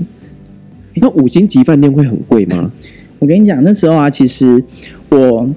[0.95, 2.71] 那五星级饭店会很贵吗？
[3.19, 4.63] 我跟你讲，那时候啊，其实
[5.09, 5.49] 我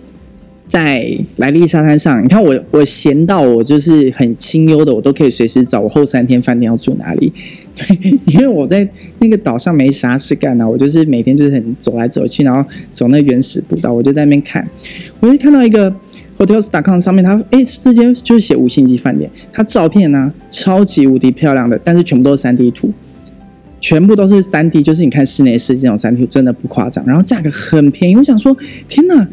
[0.66, 7.32] 在莱利沙滩上，你看我我闲到我就是很清幽的，我都可以随时找我后三天饭店要住哪里。
[8.28, 8.88] 因为我在
[9.20, 14.68] 那个岛上没啥事干呢、啊，我就是每天就是很走来走去，然后走那原始步道，我就在那边看。
[15.20, 15.94] 我就看到一个
[16.38, 22.92] Hotels.com 上面，它哎，这间就是写五星级饭店，它照片呢、啊、超级无敌漂亮的，但是全部都是三 D 图。
[23.88, 27.06] 全部都是三 D，就是你看室内设计那种三 D，真的不夸张。
[27.06, 28.54] 然后价格很便宜，我想说，
[28.90, 29.26] 天哪，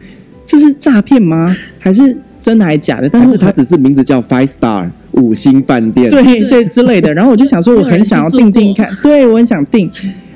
[0.45, 1.53] 这是诈骗吗？
[1.81, 3.09] 还是真的还是假的？
[3.09, 7.13] 但是它只是名字叫 Five Star 五星饭店，对对之类的。
[7.13, 9.91] 然后我就想说，我很想要订订看，对我很想订。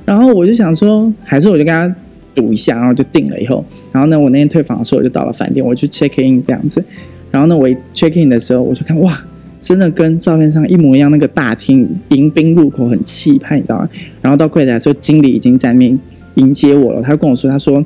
[0.04, 1.94] 然后我就想说，还是我就跟他
[2.34, 6.84] 赌一下，然后就订了以后，然后呢，我那天退房的时候，我就到了饭店，我去 check in 这样子。
[7.30, 9.16] 然后呢，我一 check in 的时候，我就看哇。
[9.58, 13.88] 真的跟照片上一模一样，那个大厅迎宾入口很气派，你知道吗？
[14.22, 15.98] 然后到柜台的时候，经理已经在那边
[16.34, 17.02] 迎接我了。
[17.02, 17.84] 他跟我说：“他说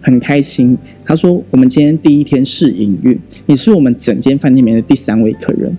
[0.00, 5.76] 很开心，他说我们今天第一天试营运，你是我们整间饭店里面的第三位客人。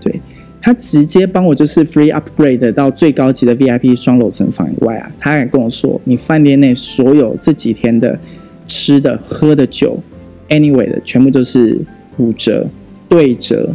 [0.00, 0.20] 对”对
[0.60, 8.18] 他直接帮我就是 free upgrade 到最高级的 VIP 双楼层房以外啊，他还跟我说：“你饭店内所有这几天的
[8.64, 10.02] 吃的、喝的酒
[10.48, 11.78] ，anyway 的，全部都是
[12.16, 12.66] 五折、
[13.08, 13.70] 对折。”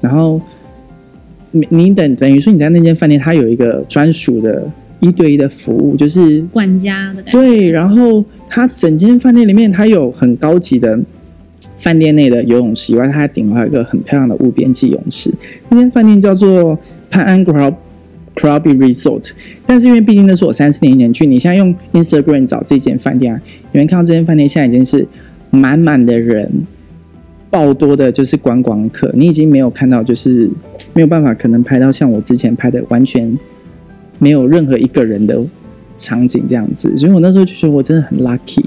[0.00, 0.40] 然后
[1.52, 7.32] 你你等等于说你在那间饭店，它有一个专属的一对一的服务，就是管家的感觉。
[7.32, 10.98] 对，然后它整间饭店里面，它有很高级的
[11.78, 15.32] 饭店内的游泳池以外，它还顶了一个很漂亮的无边际泳池。
[15.68, 16.78] 那间饭店叫做
[17.10, 19.30] 潘安 Krabi Resort，
[19.64, 23.40] 但是因为毕竟那是我三四年前去，你现在用 Instagram 找这间饭店啊，
[23.72, 25.06] 你会看到这间饭店现在已经是
[25.50, 26.66] 满满的人。
[27.50, 30.50] 爆多的就是观光客，你已经没有看到，就是
[30.94, 33.38] 没有办法可能拍到像我之前拍的完全
[34.18, 35.42] 没有任何一个人的
[35.96, 38.64] 场景这样子，所以我那时候就觉得我真的很 lucky，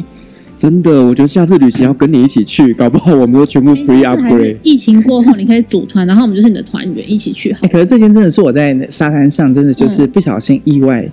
[0.57, 4.57] 真的，我觉得下次旅行要跟你一起去，搞不好我们都全部 free upgrade。
[4.63, 7.59] 疫情过后你可以组团，然后我们就是你的团员一起去好。
[7.61, 11.07] 欸，可是这件真的是我在沙滩上真的就是不小心意外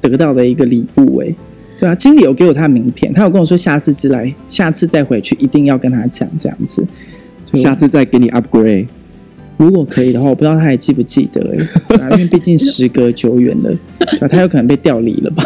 [0.00, 1.34] 得到的一个礼物哎，
[1.80, 6.86] 对啊，经理有给我他的名片，他有跟我说下次再来，下次再回去一定要跟他讲这样子。
[7.54, 8.86] 下次再给你 upgrade，
[9.56, 11.56] 如果可以的话，我不知道他还记不记得
[12.12, 13.74] 因为毕竟时隔久远了？
[14.28, 15.42] 他有可能被调离了吧？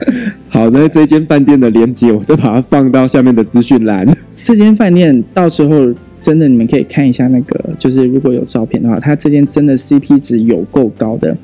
[0.50, 4.06] 好，那这间饭店的链接我就把它放到下面的资讯栏。
[4.42, 11.34] 这间饭店到时候真的你们可以看一下那个，就是如果有照片的话，它这间真的 CP 值有够高的。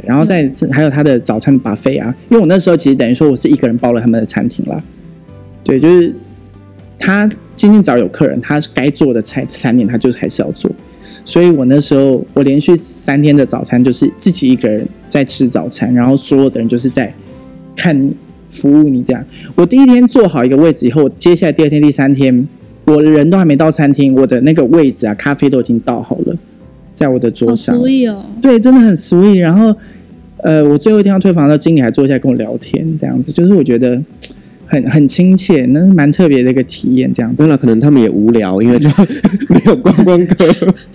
[0.00, 4.82] 对，然后再还有他的早餐 buffet 啊，因为我那时候其实等于说我是一个人包了他们的餐厅啦。
[5.62, 6.14] 对，就是
[6.98, 7.30] 他。
[7.56, 10.70] 今天只要有客人，他该做的菜餐点他就还是要做，
[11.26, 17.12] 所以我那时候我连续三天的早餐就是自己一个人在吃早餐，然后所有的人就是在
[17.76, 18.16] 看你
[18.48, 19.22] 服务你这样。
[19.54, 22.48] 我第一天做好一个位置以后，接下来第二天、第三天，
[22.86, 26.34] 我的人都还没到餐厅，我的那个位置啊，咖啡都已经倒好了，
[26.92, 27.76] 在我的桌上。
[27.76, 29.40] 哦，对，真的很 sweet。
[29.40, 29.74] 然后，
[30.38, 34.00] 呃，我最后一天要退房的时候，经理还坐下来跟我聊天，这样子，就是我觉得。
[34.72, 37.42] 很很亲切，那是蛮特别的一个体验，这样子。
[37.42, 38.88] 真的，可能他们也无聊，因为就
[39.50, 40.46] 没有观光客。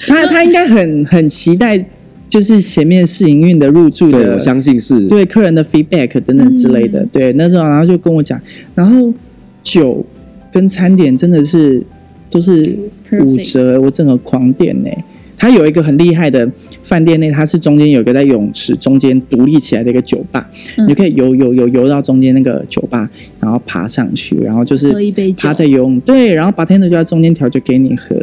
[0.07, 1.85] 他他应该很很期待，
[2.29, 7.01] 就是前面试营运的入住的，我相信是对客人的 feedback 等等之类的。
[7.01, 8.39] 嗯、对，那时候然后就跟我讲，
[8.73, 9.13] 然后
[9.61, 10.05] 酒
[10.53, 11.83] 跟餐点真的是
[12.29, 12.77] 都是
[13.25, 14.89] 五折，我整个狂点呢。
[15.37, 16.49] 它有一个很厉害的
[16.83, 24.93] 饭店内，它是中间有一个在泳池中间独立起来的一个酒吧，嗯、你可以游游游游到中间那个酒吧，然后爬上去，然后就是
[25.37, 28.15] 趴在游泳，对，然后 bartender 就在中间调酒给你喝。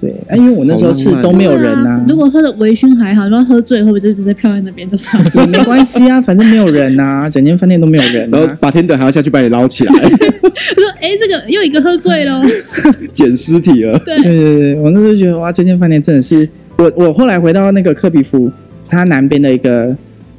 [0.00, 2.04] 对，哎，因为我那时候是都没有人呐、啊。
[2.08, 5.30] 如果喝的微醺还好，如果喝醉会不会就直接飘在那边就算了？
[5.36, 8.38] 也没关系啊，反正没有人呐、啊，整间饭店都没有人、啊。
[8.38, 9.92] 然后把天德还要下去把你捞起来。
[9.92, 10.48] 我
[10.80, 12.42] 说，哎，这个又一个喝醉喽，
[13.12, 13.98] 捡尸体了。
[14.04, 18.50] 对对对对，我那时候觉得哇，这间饭店真的是我我后来回到那个克比夫，
[18.88, 19.94] 它南边的一个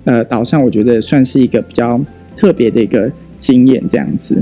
[0.06, 2.00] 呃岛上，我觉得算是一个比较
[2.36, 4.41] 特别的一个经验，这样子。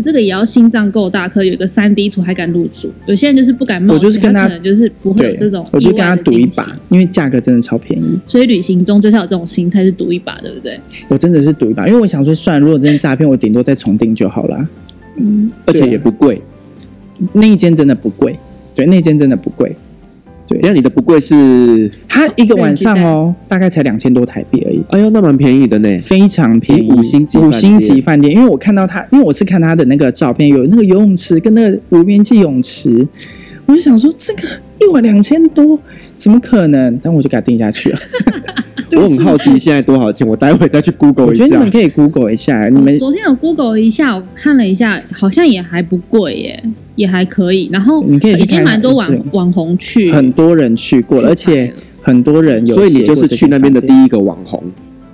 [0.00, 2.90] 这个也要心脏够大，可有一个三 D 图还敢入住。
[3.06, 5.66] 有些人就是不敢冒险，我就是跟他，他可能就是不会有这种。
[5.72, 8.18] 我就跟他赌一把，因为价格真的超便宜。
[8.26, 10.80] 所以旅行中就是要有这种心态，是赌一把，对不对？
[11.08, 14.68] 我真的是赌一把，因为我想说，算了，如果真的诈骗，我顶多再重订就好了。
[15.16, 16.40] 嗯，而且也不贵，
[17.32, 18.38] 那一间真的不贵，
[18.74, 19.74] 对，那间真的不贵。
[20.46, 24.80] 对，那你的不贵是，他一个晚上哦，大概才两千多台币而已。
[24.90, 28.32] 哎呦，那蛮便宜的呢，非常便宜，五星级五星级饭店。
[28.32, 33.06] 因为我看到他，因为我是看他的那个照片，有那个游泳池跟那个无边际泳池，
[33.66, 34.42] 我就想说，这个
[34.80, 35.78] 一晚两千多，
[36.14, 36.98] 怎么可能？
[37.02, 37.98] 但我就给他定下去了。
[38.96, 41.44] 我很好奇现在多少钱，我待会再去 Google 一下。
[41.44, 46.62] 我觉得你们可以 Google 一下，你们昨天有 Google 一下，我看了一下，好像也还不贵耶，
[46.94, 47.68] 也还可以。
[47.72, 54.62] 然后你可以已经蛮多网网红去，很多人去过了，而且很多人有，所以你就是去那边的第一个网红。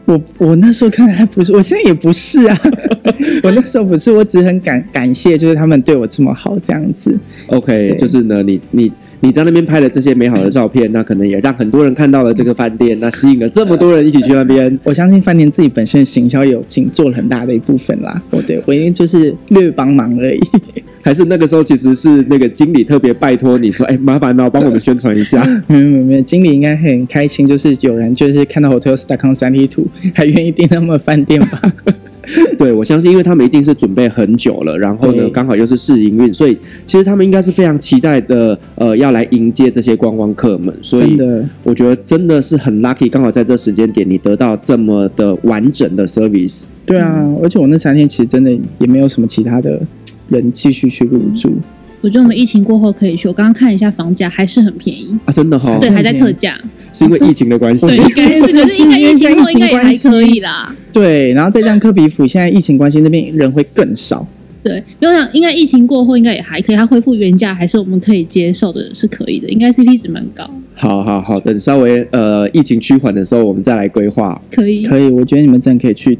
[0.04, 2.58] 我我那时候看来还不是，我现在也不是啊。
[3.42, 7.16] 我那时候不是，我只是很感感谢，就是他们对我这么好这样子。
[7.46, 8.92] OK，就是呢，你你。
[9.24, 14.76] 你在那边拍了这些美好的照片，那可能也让很多人看到了这个饭店，那吸引了这么多人一起去那边。
[14.82, 18.20] 我相信饭店自己本身的行销有尽做了很大的一部分啦。
[18.30, 20.40] 我对我因为就是略帮忙而已，
[21.02, 25.40] 还是那个时候其实是那个经理特别拜托你说，哎，麻烦哦，帮我们宣传一下。
[25.68, 31.62] 没有没有没有，经理应该很开心，就是有人就是看到 Hotels.com 三 D 图，还愿意订那么饭店吧。
[32.56, 36.56] 对，我相信，因为他们一定是准备很久了，然后呢，刚好又是试营运，所以
[36.86, 40.72] 其实他们应该是非常期待的，呃，要来迎接这些观光客们。
[40.82, 41.18] 所以，
[41.62, 46.64] 我觉得真的是很 lucky，刚好在这时间点，你得到这么的完整的 service。
[46.86, 49.80] 对啊，而且我那三天其实真的也没有什么其他的
[50.28, 51.52] 人继续去入住。
[52.00, 56.58] 我觉得我们疫情过后可以去，我刚刚看一下房价还是很便宜啊，真的哈、哦，对，还在特价。
[56.92, 60.74] 是因为疫情的关系，对，应该是，就是因为疫情后应该也还可以啦。
[60.92, 64.26] 对，然后再加上科比府，现在疫情关系，那边人会更少。
[64.62, 70.48] 对，因为我想应该疫情过后应该也还可以，它恢复原价还是我们可以接受的，是可以的，应该 CP 值蛮高。
[70.74, 74.40] 好好好，等稍微呃疫情趋缓的时候，我们再来规划。
[74.52, 76.16] 可以，可以，我觉得你们真的可以去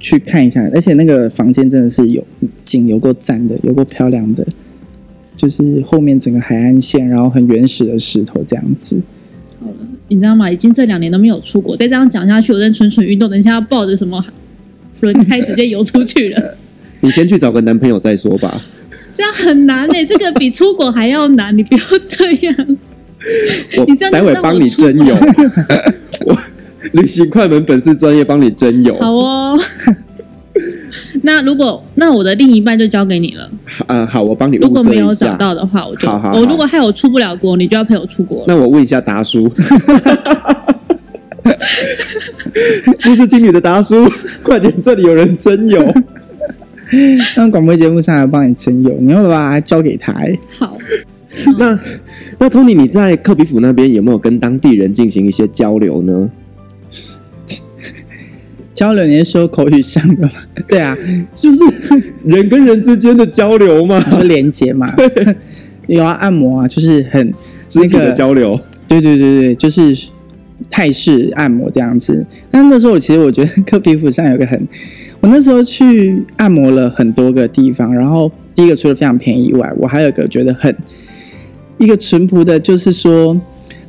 [0.00, 2.24] 去看一下，而且那个房间真的是有
[2.64, 4.44] 景，有够赞的，有够漂亮的，
[5.36, 9.00] 就是后面整个海岸线，然后很原始的石头这样子。
[9.60, 9.76] 好了。
[10.08, 10.50] 你知道吗？
[10.50, 13.30] 已经这两年都没有出国，再这样讲下去，我在蠢蠢欲动。
[13.30, 14.24] 等一下要抱着什么
[15.00, 16.56] 轮胎直接游出去了。
[17.00, 18.62] 你先去找个男朋友再说吧。
[19.14, 21.56] 这样很难呢、欸，这个比出国还要难。
[21.56, 22.54] 你不要这样。
[23.78, 25.16] 我你这样待会帮你征友。
[26.26, 26.38] 我
[26.92, 28.96] 旅行快门本是专业，帮你征友。
[28.98, 29.58] 好哦。
[31.26, 33.50] 那如果那我的另一半就交给你了。
[33.86, 34.58] 嗯，好，我帮你。
[34.58, 36.38] 如果没有找到的话，我就好好好。
[36.38, 38.44] 我如果还有出不了国，你就要陪我出国。
[38.46, 39.48] 那我问一下达叔，
[43.02, 44.06] 不是经理的达叔，
[44.42, 45.82] 快点，这里有人征友。
[47.36, 50.14] 那广播节目上来帮你征友，你要把它交给他。
[50.58, 50.76] 好。
[51.58, 51.78] 那
[52.38, 56.30] 那 Tony，你在克比府那边有没有跟当地人进行一些交流呢？
[58.74, 60.32] 交流，你是说口语上的吗？
[60.68, 60.96] 对啊，
[61.32, 61.64] 就是
[62.26, 64.92] 人跟人之间的交流嘛，说连接嘛。
[65.86, 67.32] 有啊，按摩啊，就是很
[67.68, 68.58] 肢体的交流。
[68.88, 70.08] 对对对对，就是
[70.68, 72.26] 泰式按摩这样子。
[72.50, 74.60] 但那时候，我其实我觉得科比府上有个很，
[75.20, 80.74] 我那时候去按摩了很多个地方，然后第一个除了非常便宜以外，我还有一个觉得很
[81.78, 83.40] 一个淳朴的，就是说。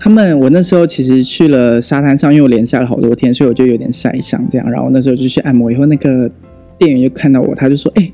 [0.05, 4.69] 他们，我那时候其实去了沙滩上，因为我连晒了好多天，所以我就有点晒伤这样。
[4.69, 6.29] 然后那时候就去按摩，以后那个
[6.77, 8.11] 店员就看到我，他就说：“哎、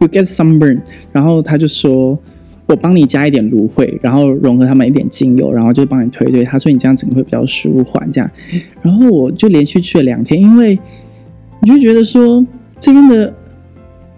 [0.00, 0.80] ，you get sunburn。”
[1.12, 2.18] 然后他就说
[2.66, 8.28] ：“我帮你加一点芦荟，然后融合他们一点精油，然后就帮你推推。”他说：“你这样整个会比较舒缓。”这样，
[8.82, 10.76] 然后我就连续去了两天，因为
[11.62, 12.44] 你就觉得说
[12.80, 13.32] 这边的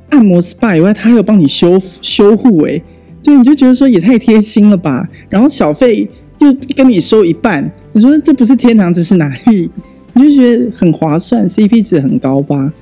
[0.08, 2.80] 按摩 SPA 以外，他还有帮你修修护，哎，
[3.22, 5.06] 对，你就觉得说也太贴心了吧。
[5.28, 6.08] 然后小费。
[6.40, 9.70] 又跟你收一半，你说这不是天堂，这是哪里？
[10.12, 12.72] 你就觉得很划算，CP 值很高吧？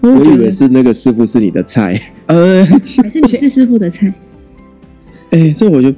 [0.00, 4.12] 我以为是那个师傅是你的菜，呃，还是你是师傅的菜？
[5.30, 5.90] 哎，这我就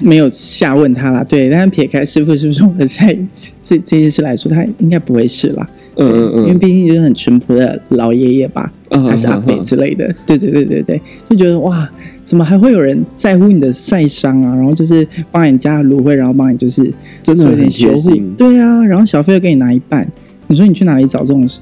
[0.00, 1.24] 没有下问他了。
[1.24, 3.16] 对，但是撇开师傅是不是我的菜，
[3.62, 5.68] 这这件事来说，他应该不会是啦。
[5.96, 10.12] 嗯嗯嗯，因为毕竟就是很淳朴的老爷爷吧，嗯还是阿伯之类的。
[10.26, 11.88] 对对对对对，就觉得哇，
[12.24, 14.56] 怎么还会有人在乎你的晒伤啊？
[14.56, 16.92] 然后就是帮你加芦荟，然后帮你就是
[17.22, 18.10] 真的有点修护。
[18.36, 20.10] 对啊，然后小费又给你拿一半，
[20.48, 21.60] 你说你去哪里找这种事？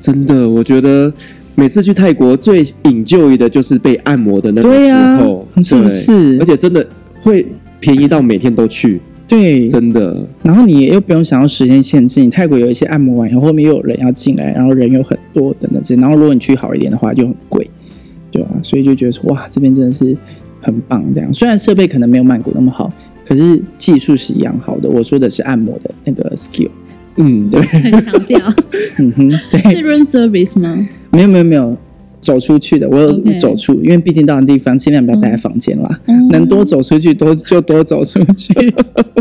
[0.00, 1.12] 真的，我觉得
[1.54, 6.38] 每次去泰国最 enjoy 的就是被按摩的那个时候，啊、是不是？
[6.40, 6.86] 而且真的
[7.22, 7.46] 会
[7.80, 9.00] 便宜到每天都去。
[9.28, 10.26] 对，真的。
[10.42, 16.00] 然后你又不用想要时间限制，你泰国有一些按摩完以后，后面又有人要进来，然后人又很多等等。
[16.00, 17.66] 然后如果你去好一点的话，就很贵，
[18.30, 18.48] 对吧？
[18.62, 20.14] 所以就觉得说，哇，这边真的是
[20.60, 21.02] 很棒。
[21.14, 22.92] 这样虽然设备可能没有曼谷那么好，
[23.24, 24.90] 可是技术是一样好的。
[24.90, 26.68] 我说的是按摩的那个 skill。
[27.16, 28.38] 嗯，对，很强调。
[28.98, 29.60] 嗯哼，对。
[29.60, 30.86] 是 room service 吗？
[31.12, 31.76] 没有，没有，没有。
[32.22, 38.54] 走出去的，我有走出.因为毕竟到的地方尽量不要待在房间啦，嗯、能多走出去多就多走出去。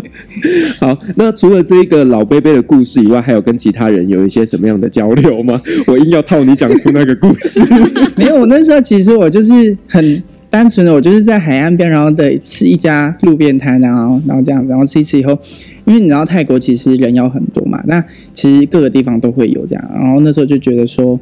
[0.80, 5.60] 好，那除了这个老杯杯的故事以外，还有跟其他人有一些什么样的交流吗？
[5.88, 7.60] 我硬要套你讲出那个故事。
[8.16, 15.38] 没有，我那时候其实我就是很单纯的，我就是在海岸边，然后的吃一家路边摊，然后然后这样，然后吃一吃以后，
[15.86, 21.20] 因为你知道泰国其实人妖很多嘛，那其实各个地方都会有这样，然后那时候就觉得说，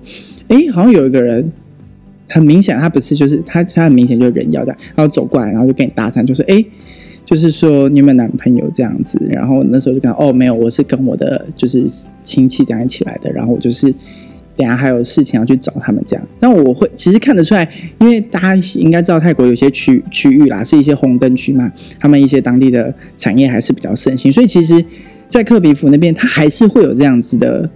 [0.49, 1.49] 哎，好像有一个人。
[2.29, 6.63] 很明显，他不是，就是他，他很明显就是人妖这样，然后走过来，然后就跟你搭讪，就说：“哎，
[7.25, 11.85] 就是说你有没有男朋友这样子？”然后那时候就跟：“哦，没有，我是跟我的就是
[12.21, 13.31] 亲戚这样一起来的。
[13.31, 13.91] 然后我就是
[14.55, 16.27] 等下还有事情要去找他们这样。
[16.39, 17.67] 那我会其实看得出来，
[17.99, 24.85] 因为大家应该知道泰国有些区区域啦，是一些红灯区嘛，他们一些当地的产业还是比较盛行，所以其实，
[25.27, 27.69] 在克比府那边，他还是会有这样子的，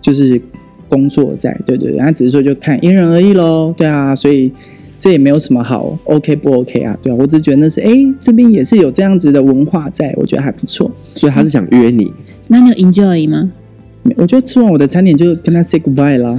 [0.00, 0.40] 就是。”
[0.88, 4.50] 工作在，对对对，他只是说就看因人而异喽，对啊，所以
[4.98, 12.12] 这也没有什么好 OK 不 OK 啊，对啊，我只觉得那是哎，这边也是有这样子的文化在，我觉得还不错，所以他是想约你，
[12.48, 13.52] 那你有 enjoy 吗？
[14.16, 16.34] 我就吃完我的餐点就跟他 say goodbye 了，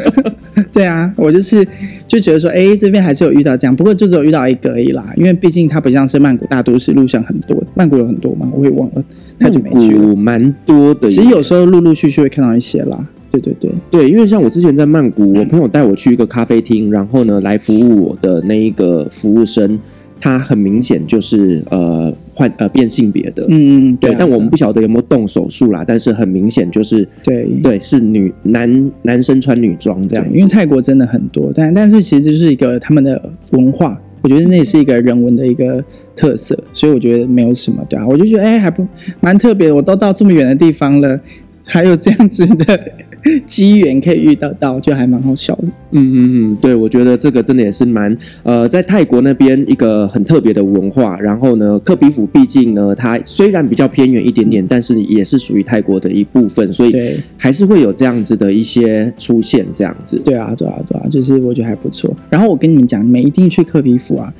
[0.72, 1.66] 对啊，我就是
[2.08, 9.04] 就觉得说，哎，这边还是有遇到这样，不过就只有遇到一个而已啦，因为毕竟它不像是曼谷大都市，路上很多，曼谷有很多嘛，我也忘了，
[9.38, 13.06] 太久没去了，蛮多的，其实有时候陆陆续续会看到一些啦。
[13.40, 13.70] 对对对。
[13.90, 19.78] 对，因为像我之前在曼谷，我朋友带我去一个咖啡厅，然后呢，来服务我的那一个服务生，
[20.20, 27.44] 他很明显就是呃换呃变性别的，嗯嗯，对，但我们不晓得有没有动手术啦，但是很明显就是对。
[27.62, 35.84] 对是女男男生穿女装这样，因为泰国真的很多，但但是其实就是一个他们的文化，我觉得那也是一个人文的一个
[36.14, 38.86] 特色，所以我觉得没有什么对啊，我就觉得哎还不
[39.20, 41.20] 蛮特别的，我都到这么远的地方了，
[41.66, 42.80] 还有这样子的。
[43.46, 45.64] 机缘可以遇到到，就还蛮好笑的。
[45.92, 51.18] 嗯嗯嗯，对，我觉得这个真的也是蛮呃，在泰国那边一个很特别的文化。
[51.20, 56.92] 然后呢，克比府毕竟呢，它虽然比较偏远一点点，但是也是属于泰国的一部分，所以
[57.36, 60.20] 还是会有这样子的一些出现，这样子。
[60.24, 62.14] 对啊，对啊，对啊，就是我觉得还不错。
[62.28, 64.32] 然后我跟你们讲，你们一定去克比府啊！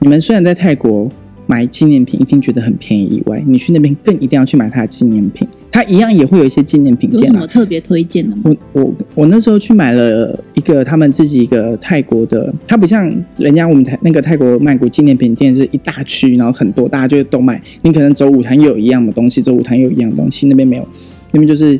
[0.00, 1.10] 你们虽然在泰国
[1.46, 5.46] 买纪念品已经觉得很便宜以外，你去那边更一定要去买它的纪念品。
[5.72, 8.42] 它一样也会有一些纪念品店，有什么特别推荐的吗？
[8.44, 17.62] 我我我那时候去买了一个他们自己一个泰国的，它不像人家我们泰那个泰国曼谷纪念品店是一大区，然后很多大家就都买。
[17.82, 20.88] 你可能走五摊又有一样的东西，走五摊又有一样的东西，那边没有，
[21.32, 21.78] 那边就是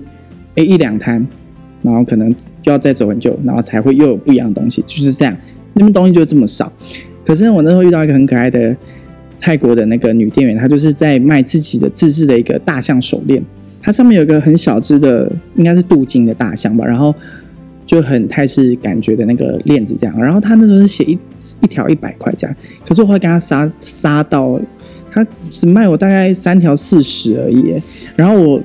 [0.54, 1.26] 诶一两摊，
[1.82, 2.32] 然后可能
[2.62, 5.36] 就要再走很久，然后才会又有不一样的东西，就是这样。
[5.74, 6.72] 那边东西就这么少。
[7.24, 8.76] 可是我那时候遇到一个很可爱的
[9.40, 13.42] 泰国的那个女店员，她就是在卖自己的自制的一个大象手链。
[13.80, 17.14] 它上面有个很小只的，应该是镀金的大象吧，然后
[17.86, 21.18] 就很泰式感觉的那个链子这样，然后他那时候是写一
[21.60, 22.56] 一条一百块这样，
[22.86, 24.60] 可是我会跟他杀杀到，
[25.10, 27.74] 他只卖我大概三条四十而已，
[28.14, 28.62] 然后我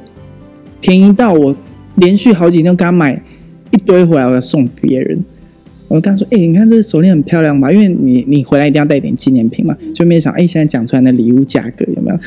[0.79, 1.55] 便宜到我
[1.95, 3.19] 连续好几天跟他买
[3.71, 5.23] 一堆回来，我要送别人。
[5.87, 7.71] 我刚说，哎、欸，你看这个手链很漂亮吧？
[7.71, 9.75] 因为你你回来一定要带点纪念品嘛。
[9.93, 12.17] 就没想，哎、欸，现在讲出来的礼物价格有没有？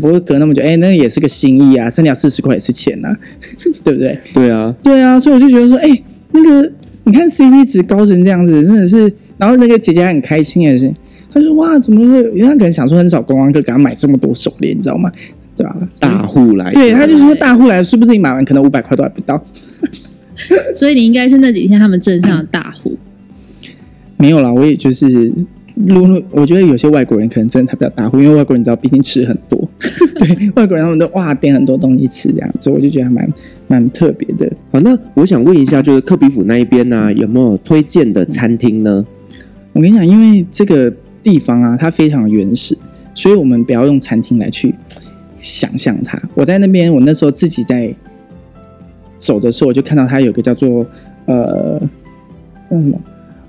[0.00, 3.18] 不会隔那么久，哎、欸，那也是个心意啊，三条四十块也是钱呐、啊，
[3.84, 4.18] 对不对？
[4.32, 6.72] 对啊，对啊，所以我就觉得说，哎、欸，那个
[7.04, 9.12] 你看 CP 值高成这样子，真的是。
[9.36, 10.92] 然后那个姐姐还很开心也是，
[11.32, 12.18] 她说哇，怎么会？
[12.36, 15.12] 因为她可能想说很少观光客给她买这么多手链，你知道吗？
[15.56, 15.88] 对吧、啊？
[16.00, 19.40] 大户来，对，她就是说大户来，说不定买完可能五百块都还不到。
[20.74, 22.96] 所以你应该是那几天他们镇上的大户。
[24.18, 25.32] 没有啦，我也就是
[25.74, 29.66] 如，我觉得有些外国人可能真的他比较大户，因为外国人你知道毕竟吃很多，
[30.18, 33.32] 对外国人他们都哇点很多东西吃这样，所以我就觉得还蛮
[33.66, 34.52] 蛮特别的。
[34.70, 39.06] 好，那我想问一下，就是克比府那一边呢、啊，有没有推荐的餐厅呢？
[39.72, 40.92] 我跟你讲，因为这个。
[41.20, 42.78] 地方啊，它非常原始，
[43.12, 44.74] 所以我们不要用餐厅来去
[45.36, 46.18] 想象它。
[46.32, 47.92] 我在那边，我那时候自己在
[49.18, 50.86] 走的时候，我就看到它有个叫做
[51.26, 51.78] 呃
[52.70, 52.98] 叫什么。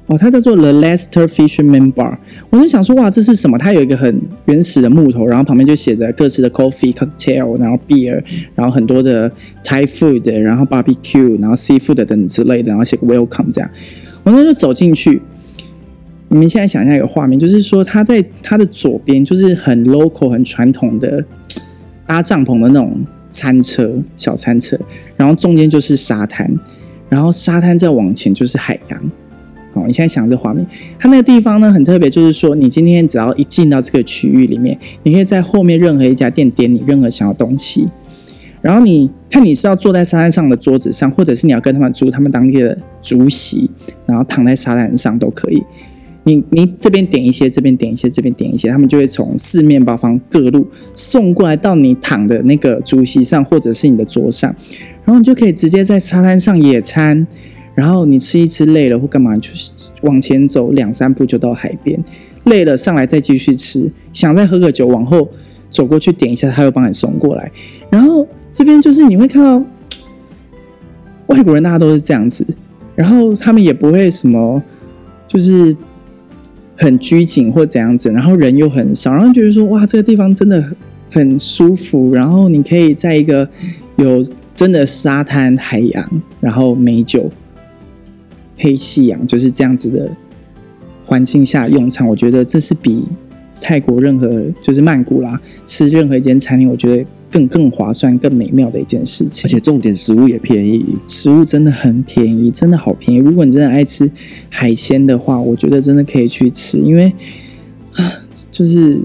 [0.10, 2.18] 哦，它叫做 The Leicester Fisherman Bar。
[2.50, 3.60] 我就想说，哇，这是什么？
[3.60, 8.20] 它有一个很原始的木头，然后旁边就写着各式的 coffee、cocktail，然后 beer，
[8.56, 9.32] 然后很多的
[9.64, 13.70] Thai food，然后 barbecue，然后 seafood 等之类的，然后写 welcome 这样。
[14.24, 15.22] 我那就走进去。
[16.30, 21.24] 你们现在想象一个画面，就是说它在它的左边就是很 local、很传统的
[22.08, 23.00] 搭帐篷的那种
[23.30, 24.76] 餐车、小餐车，
[25.16, 26.52] 然后中间就是沙滩，
[27.10, 29.12] 然后沙滩再往前就是海洋。
[29.72, 30.66] 好，你现在想这画面，
[30.98, 37.88] 它那个地方呢很特别，就是说你今天只要一进到这个区域里面，你可以在后面任何一家店点你任何想要东西，
[38.62, 43.70] 然后你看你是要坐在沙滩上的桌子上，或者是你要跟他们租他们当地的竹席，
[44.08, 45.64] 然后躺在沙滩上都可以。
[46.24, 54.54] 你你这边点一些，这边点一些，这边点一些，他们就会从四面八方各路送过来到你躺的那个竹席上，或者是你的桌上，
[55.06, 57.26] 然后你就可以直接在沙滩上野餐。
[57.76, 61.98] 然后你吃一吃累了或干嘛，就是往前走两三步就到海边，
[62.46, 65.30] 累了上来再继续吃，想再喝个酒，往后
[65.70, 67.50] 走过去点一下，他又帮你送过来。
[67.90, 69.64] 然后这边就是你会看到
[71.28, 72.46] 外国人，大家都是这样子，
[72.96, 74.62] 然后他们也不会什么，
[75.28, 75.76] 就是
[76.76, 80.62] 很拘谨或怎样子，然后人又很少，然后觉得说哇，这个地方真的
[81.10, 83.48] 很舒服，然后你可以在一个
[83.96, 84.22] 有
[84.54, 87.30] 真的沙滩、海洋，然后美酒。
[88.60, 90.12] 配夕阳就是这样子的
[91.06, 93.06] 环境下用餐，我觉得这是比
[93.62, 99.48] 泰国任何就是曼谷啦吃任何一间餐厅，我觉得更更划算、更美妙的一件事情。
[99.48, 103.20] 而且重点，食物也便宜，食物真的很便宜，真的好便宜。
[103.20, 104.12] 如果你真的爱吃
[104.52, 107.12] 海鲜的话，我觉得真的可以去吃，因为
[107.96, 108.12] 啊，
[108.52, 109.00] 就是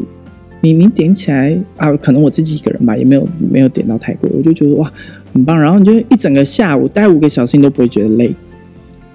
[0.60, 4.92] 你你点起来啊，可能我自己一个人吧，也没有没有点到太贵，我就觉得哇
[5.32, 5.60] 很棒。
[5.60, 8.34] 然后你就一整个下午待五个小时，你都不会觉得累。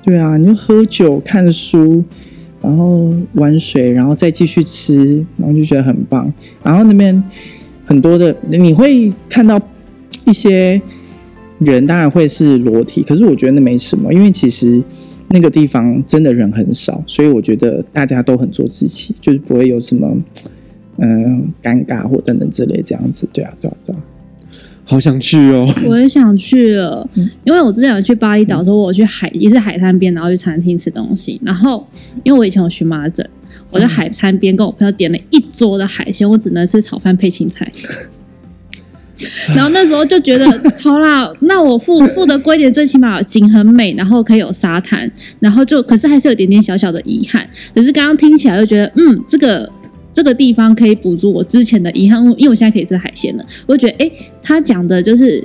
[0.09, 2.03] 对啊，你就喝酒、看书，
[2.63, 6.33] 然后玩水，然后再继续吃，然后就觉得很棒。
[6.63, 7.23] 然后那边
[7.85, 9.61] 很多的，你会看到
[10.25, 10.81] 一些
[11.59, 14.81] 人，当然会是裸体，可是我觉得那没什么，因为其实
[15.27, 20.17] 那个地方真的人很少，所以我觉得大家都很做自己，就是不会有什么
[20.97, 23.29] 嗯、尴尬或等等之类这样子。
[23.31, 23.99] 对啊，对啊，对啊。
[24.89, 25.71] 好想去哦！
[25.85, 27.07] 我也想去了，
[27.43, 31.39] 因为我之前有去巴厘岛的时候，我去海也是海滩边，然后去餐厅吃东西。
[31.43, 31.87] 然后
[32.23, 33.23] 因为我以前有荨麻疹，
[33.69, 37.71] 我在海滩边跟我朋友点了一桌的海鲜，我只能吃炒饭配青菜。
[39.53, 40.45] 然后那时候就觉得，
[40.81, 47.47] 好啦，那我付付的贵一点，最起码景很美，然后可以有沙滩，然后就可是还是有点点小小的遗憾。
[47.75, 49.71] 可是刚刚听起来就觉得，嗯，这个。
[50.19, 53.45] 这个地方可以补足我之前的遗憾，因为我现在可以吃海鲜了。
[53.65, 54.11] 我觉得，哎，
[54.43, 55.41] 他讲的就是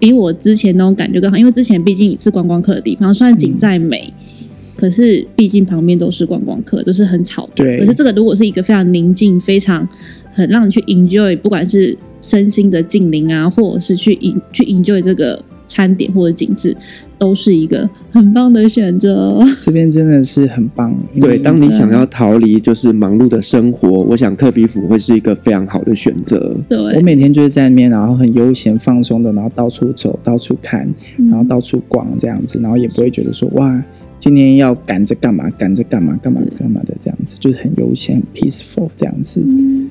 [0.00, 1.38] 比我之前那种感觉更好。
[1.38, 7.62] 因为之前毕竟是观光客的地方，虽然景再美，嗯、可是毕竟旁边都是观光客，都是很吵的。
[7.62, 7.78] 对。
[7.78, 9.88] 可是这个如果是一个非常宁静、非常
[10.32, 14.18] 很让你去 enjoy，不管是身心的静灵啊，或者是去
[14.52, 15.40] 去 enjoy 这个。
[15.66, 16.76] 餐点或者景致
[17.18, 19.42] 都是一个很棒的选择。
[19.58, 20.94] 这边真的是很棒。
[21.20, 26.56] 对，当你想要逃离就是忙碌的生活，我想特比府会是一个非常好的选择。
[26.68, 30.88] 对，我每天就是在那边，然后很悠闲放松的，然后到处走，到处看，
[31.30, 33.82] 然后到处逛这样子，然后也不会觉得说哇，
[34.18, 39.40] 今天要赶着干嘛，赶着干嘛，干嘛干嘛的这样子，就是很悠闲、很 peaceful 这样子。
[39.44, 39.90] 嗯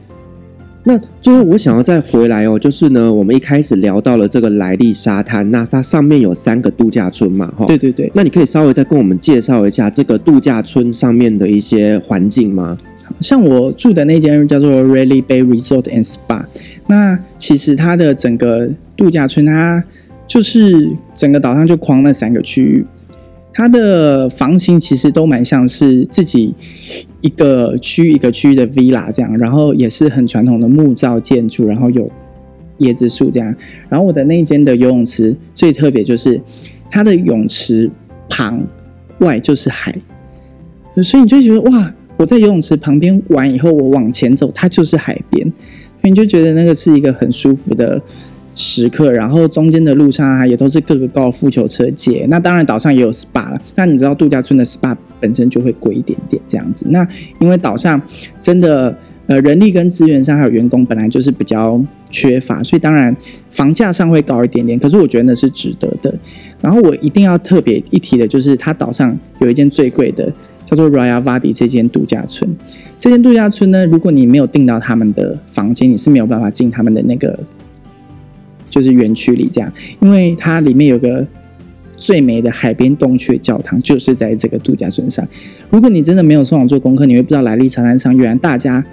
[0.88, 8.12] 那最后我想要再回来哦，就是呢，我们一开始聊到了这个莱利沙滩，那它上面有三个度假村嘛，哈，对对对。
[8.14, 12.78] 那你可以稍微再跟我们介绍一下这个度假村上面的一些环境吗？
[13.20, 16.46] 像我住的那间叫做 Railay Bay Resort and Spa，
[16.88, 19.84] 那其实它的整个度假村，它
[20.28, 22.86] 就是整个岛上就框那三个区域。
[23.58, 26.53] 它的房型其实都蛮像是自己
[27.22, 32.12] 一个区一个区的 villa 这样，然后也是很传统的木造建筑，然后有
[32.80, 33.56] 椰子树这样。
[33.88, 36.38] 然后我的那间的游泳池最特别就是
[36.91, 37.89] 它的泳池
[38.28, 38.62] 旁
[39.20, 39.97] 外就是海，
[41.01, 45.49] 所以你就觉得哇，我在游泳池旁边玩以后，我往前走它就是海边，
[46.01, 48.01] 你就觉得那个是一个很舒服的。
[48.56, 52.26] 时刻，然后中间的路上啊，也都是各个高尔夫球车街。
[52.30, 53.62] 那当然岛上也有 SPA 了。
[53.76, 56.88] 那你知道度假村的 SPA 本身就会贵一点点这样子。
[56.89, 57.06] 那
[57.39, 58.01] 因为岛上
[58.39, 58.97] 真的
[59.28, 63.14] 呃人力跟资源上还有员工本来就是比较缺乏，所以当然
[63.49, 64.80] 房价上会高一点点。
[64.80, 66.14] 可是我觉得那是值得的。
[66.62, 70.32] 然后我一定要特别一提的就是，它岛上有一间最贵的
[70.66, 72.53] 叫叫做 Rayavadi 这间度假村。
[72.97, 77.39] 这间度假村呢，如果你没有订到他们的房间，你是没有办法进他们的那个
[78.76, 79.71] 就是园区里这样，
[80.01, 81.26] 因为它里面有个
[81.95, 85.26] 最美的海边洞穴教堂，就是在这个度假村上。
[85.69, 88.86] 如果你真的没有上网做功课，你会不知道来历长滩上原来大家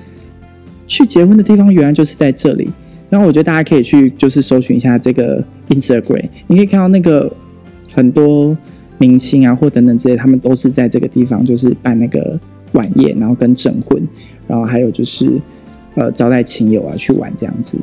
[0.86, 2.70] 去结婚的地方原来就是在这里。
[3.10, 7.28] 然后我觉得大家可以去就是搜寻一下这个 Instagram，你可以看到那个
[7.92, 8.56] 很多
[8.98, 12.38] 明星啊或等等之类，他们都是在这个地方就是办那个
[12.70, 14.00] 晚宴，然后跟证婚，
[14.46, 15.40] 然后还有就是
[15.96, 17.76] 呃招待亲友啊去玩这样子。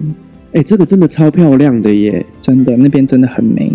[0.53, 3.71] 哎，这个真的超漂亮的耶，真的那边真的很美。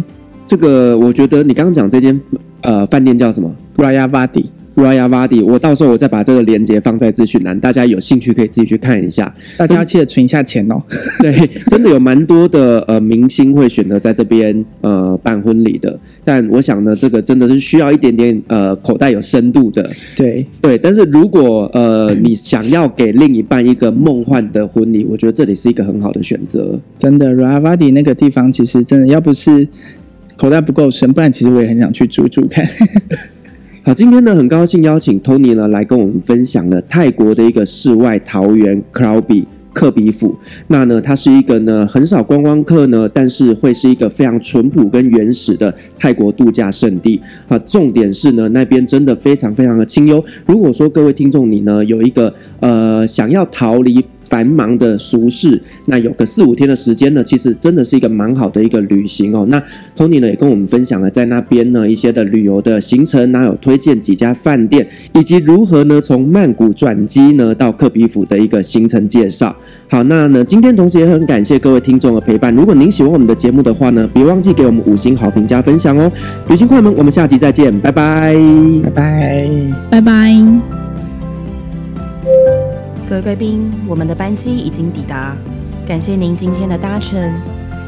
[0.47, 2.21] 这个我觉得你刚刚讲这间
[2.63, 4.45] 呃饭店叫什么 bravado
[4.77, 5.05] ？Rayavadi。
[5.05, 9.33] Rayavadi，我到时候我再把这个链接放在资讯栏，大家有兴趣可以自己去看一下。
[9.57, 10.81] 大家要记得存一下钱哦。
[11.21, 11.33] 对，
[11.67, 19.89] 真的有蛮多的呃明星会选择在这边呃办婚礼的，但我想呢，这个真的是需要一点点呃口袋有深度的。
[20.17, 26.79] 对对，但是如果呃你想要给另一半一个梦幻的婚礼，我觉得这里是一个很好的选择。
[26.99, 29.67] 真的，Rayavadi 那个地方其实真的要不是
[30.37, 32.67] 口袋不够深，不然其实我也很想去住住看。
[33.87, 40.35] 好，今天呢，很高兴邀请 Tony 呢来跟我们分享了泰国的一个世外桃源 Krabi 克比府。
[40.69, 47.21] 那呢，它是一个呢很少观光客呢，但是会是一个非常淳朴跟原始的泰国度假胜地。
[47.47, 50.25] 啊，重点是呢，那边真的非常非常的清幽。
[50.47, 54.03] 如果说各位听众你呢有一个呃想要逃离。
[54.29, 59.47] 繁忙的俗世，那有个四五天的时间呢，其实真的是一个蛮好的一个旅行哦。
[59.49, 59.63] 那
[59.97, 69.55] Tony 呢也跟我们分享了在那边呢一些的旅游的行程，那有推荐几家饭店，以及如何呢从曼谷转机呢到克比府的一个行程介绍。
[69.89, 72.55] 好，那呢今天同时也很感谢各位听众的陪伴。
[72.55, 76.11] 如果您喜欢我们的节目的话呢，别忘记给我们五星好评加分享哦。
[76.49, 78.35] 旅行快门，我们下集再见，拜拜，
[78.83, 79.49] 拜拜，
[79.91, 80.84] 拜拜。
[83.15, 85.37] 各位贵宾，我们的班机已经抵达，
[85.87, 87.33] 感谢您今天的搭乘。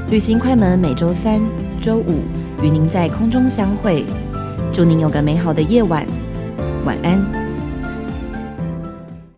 [0.09, 1.43] 旅行快门每周三、
[1.81, 2.21] 周五
[2.63, 4.05] 与您在空中相会，
[4.73, 6.07] 祝您有个美好的夜晚，
[6.85, 7.46] 晚安。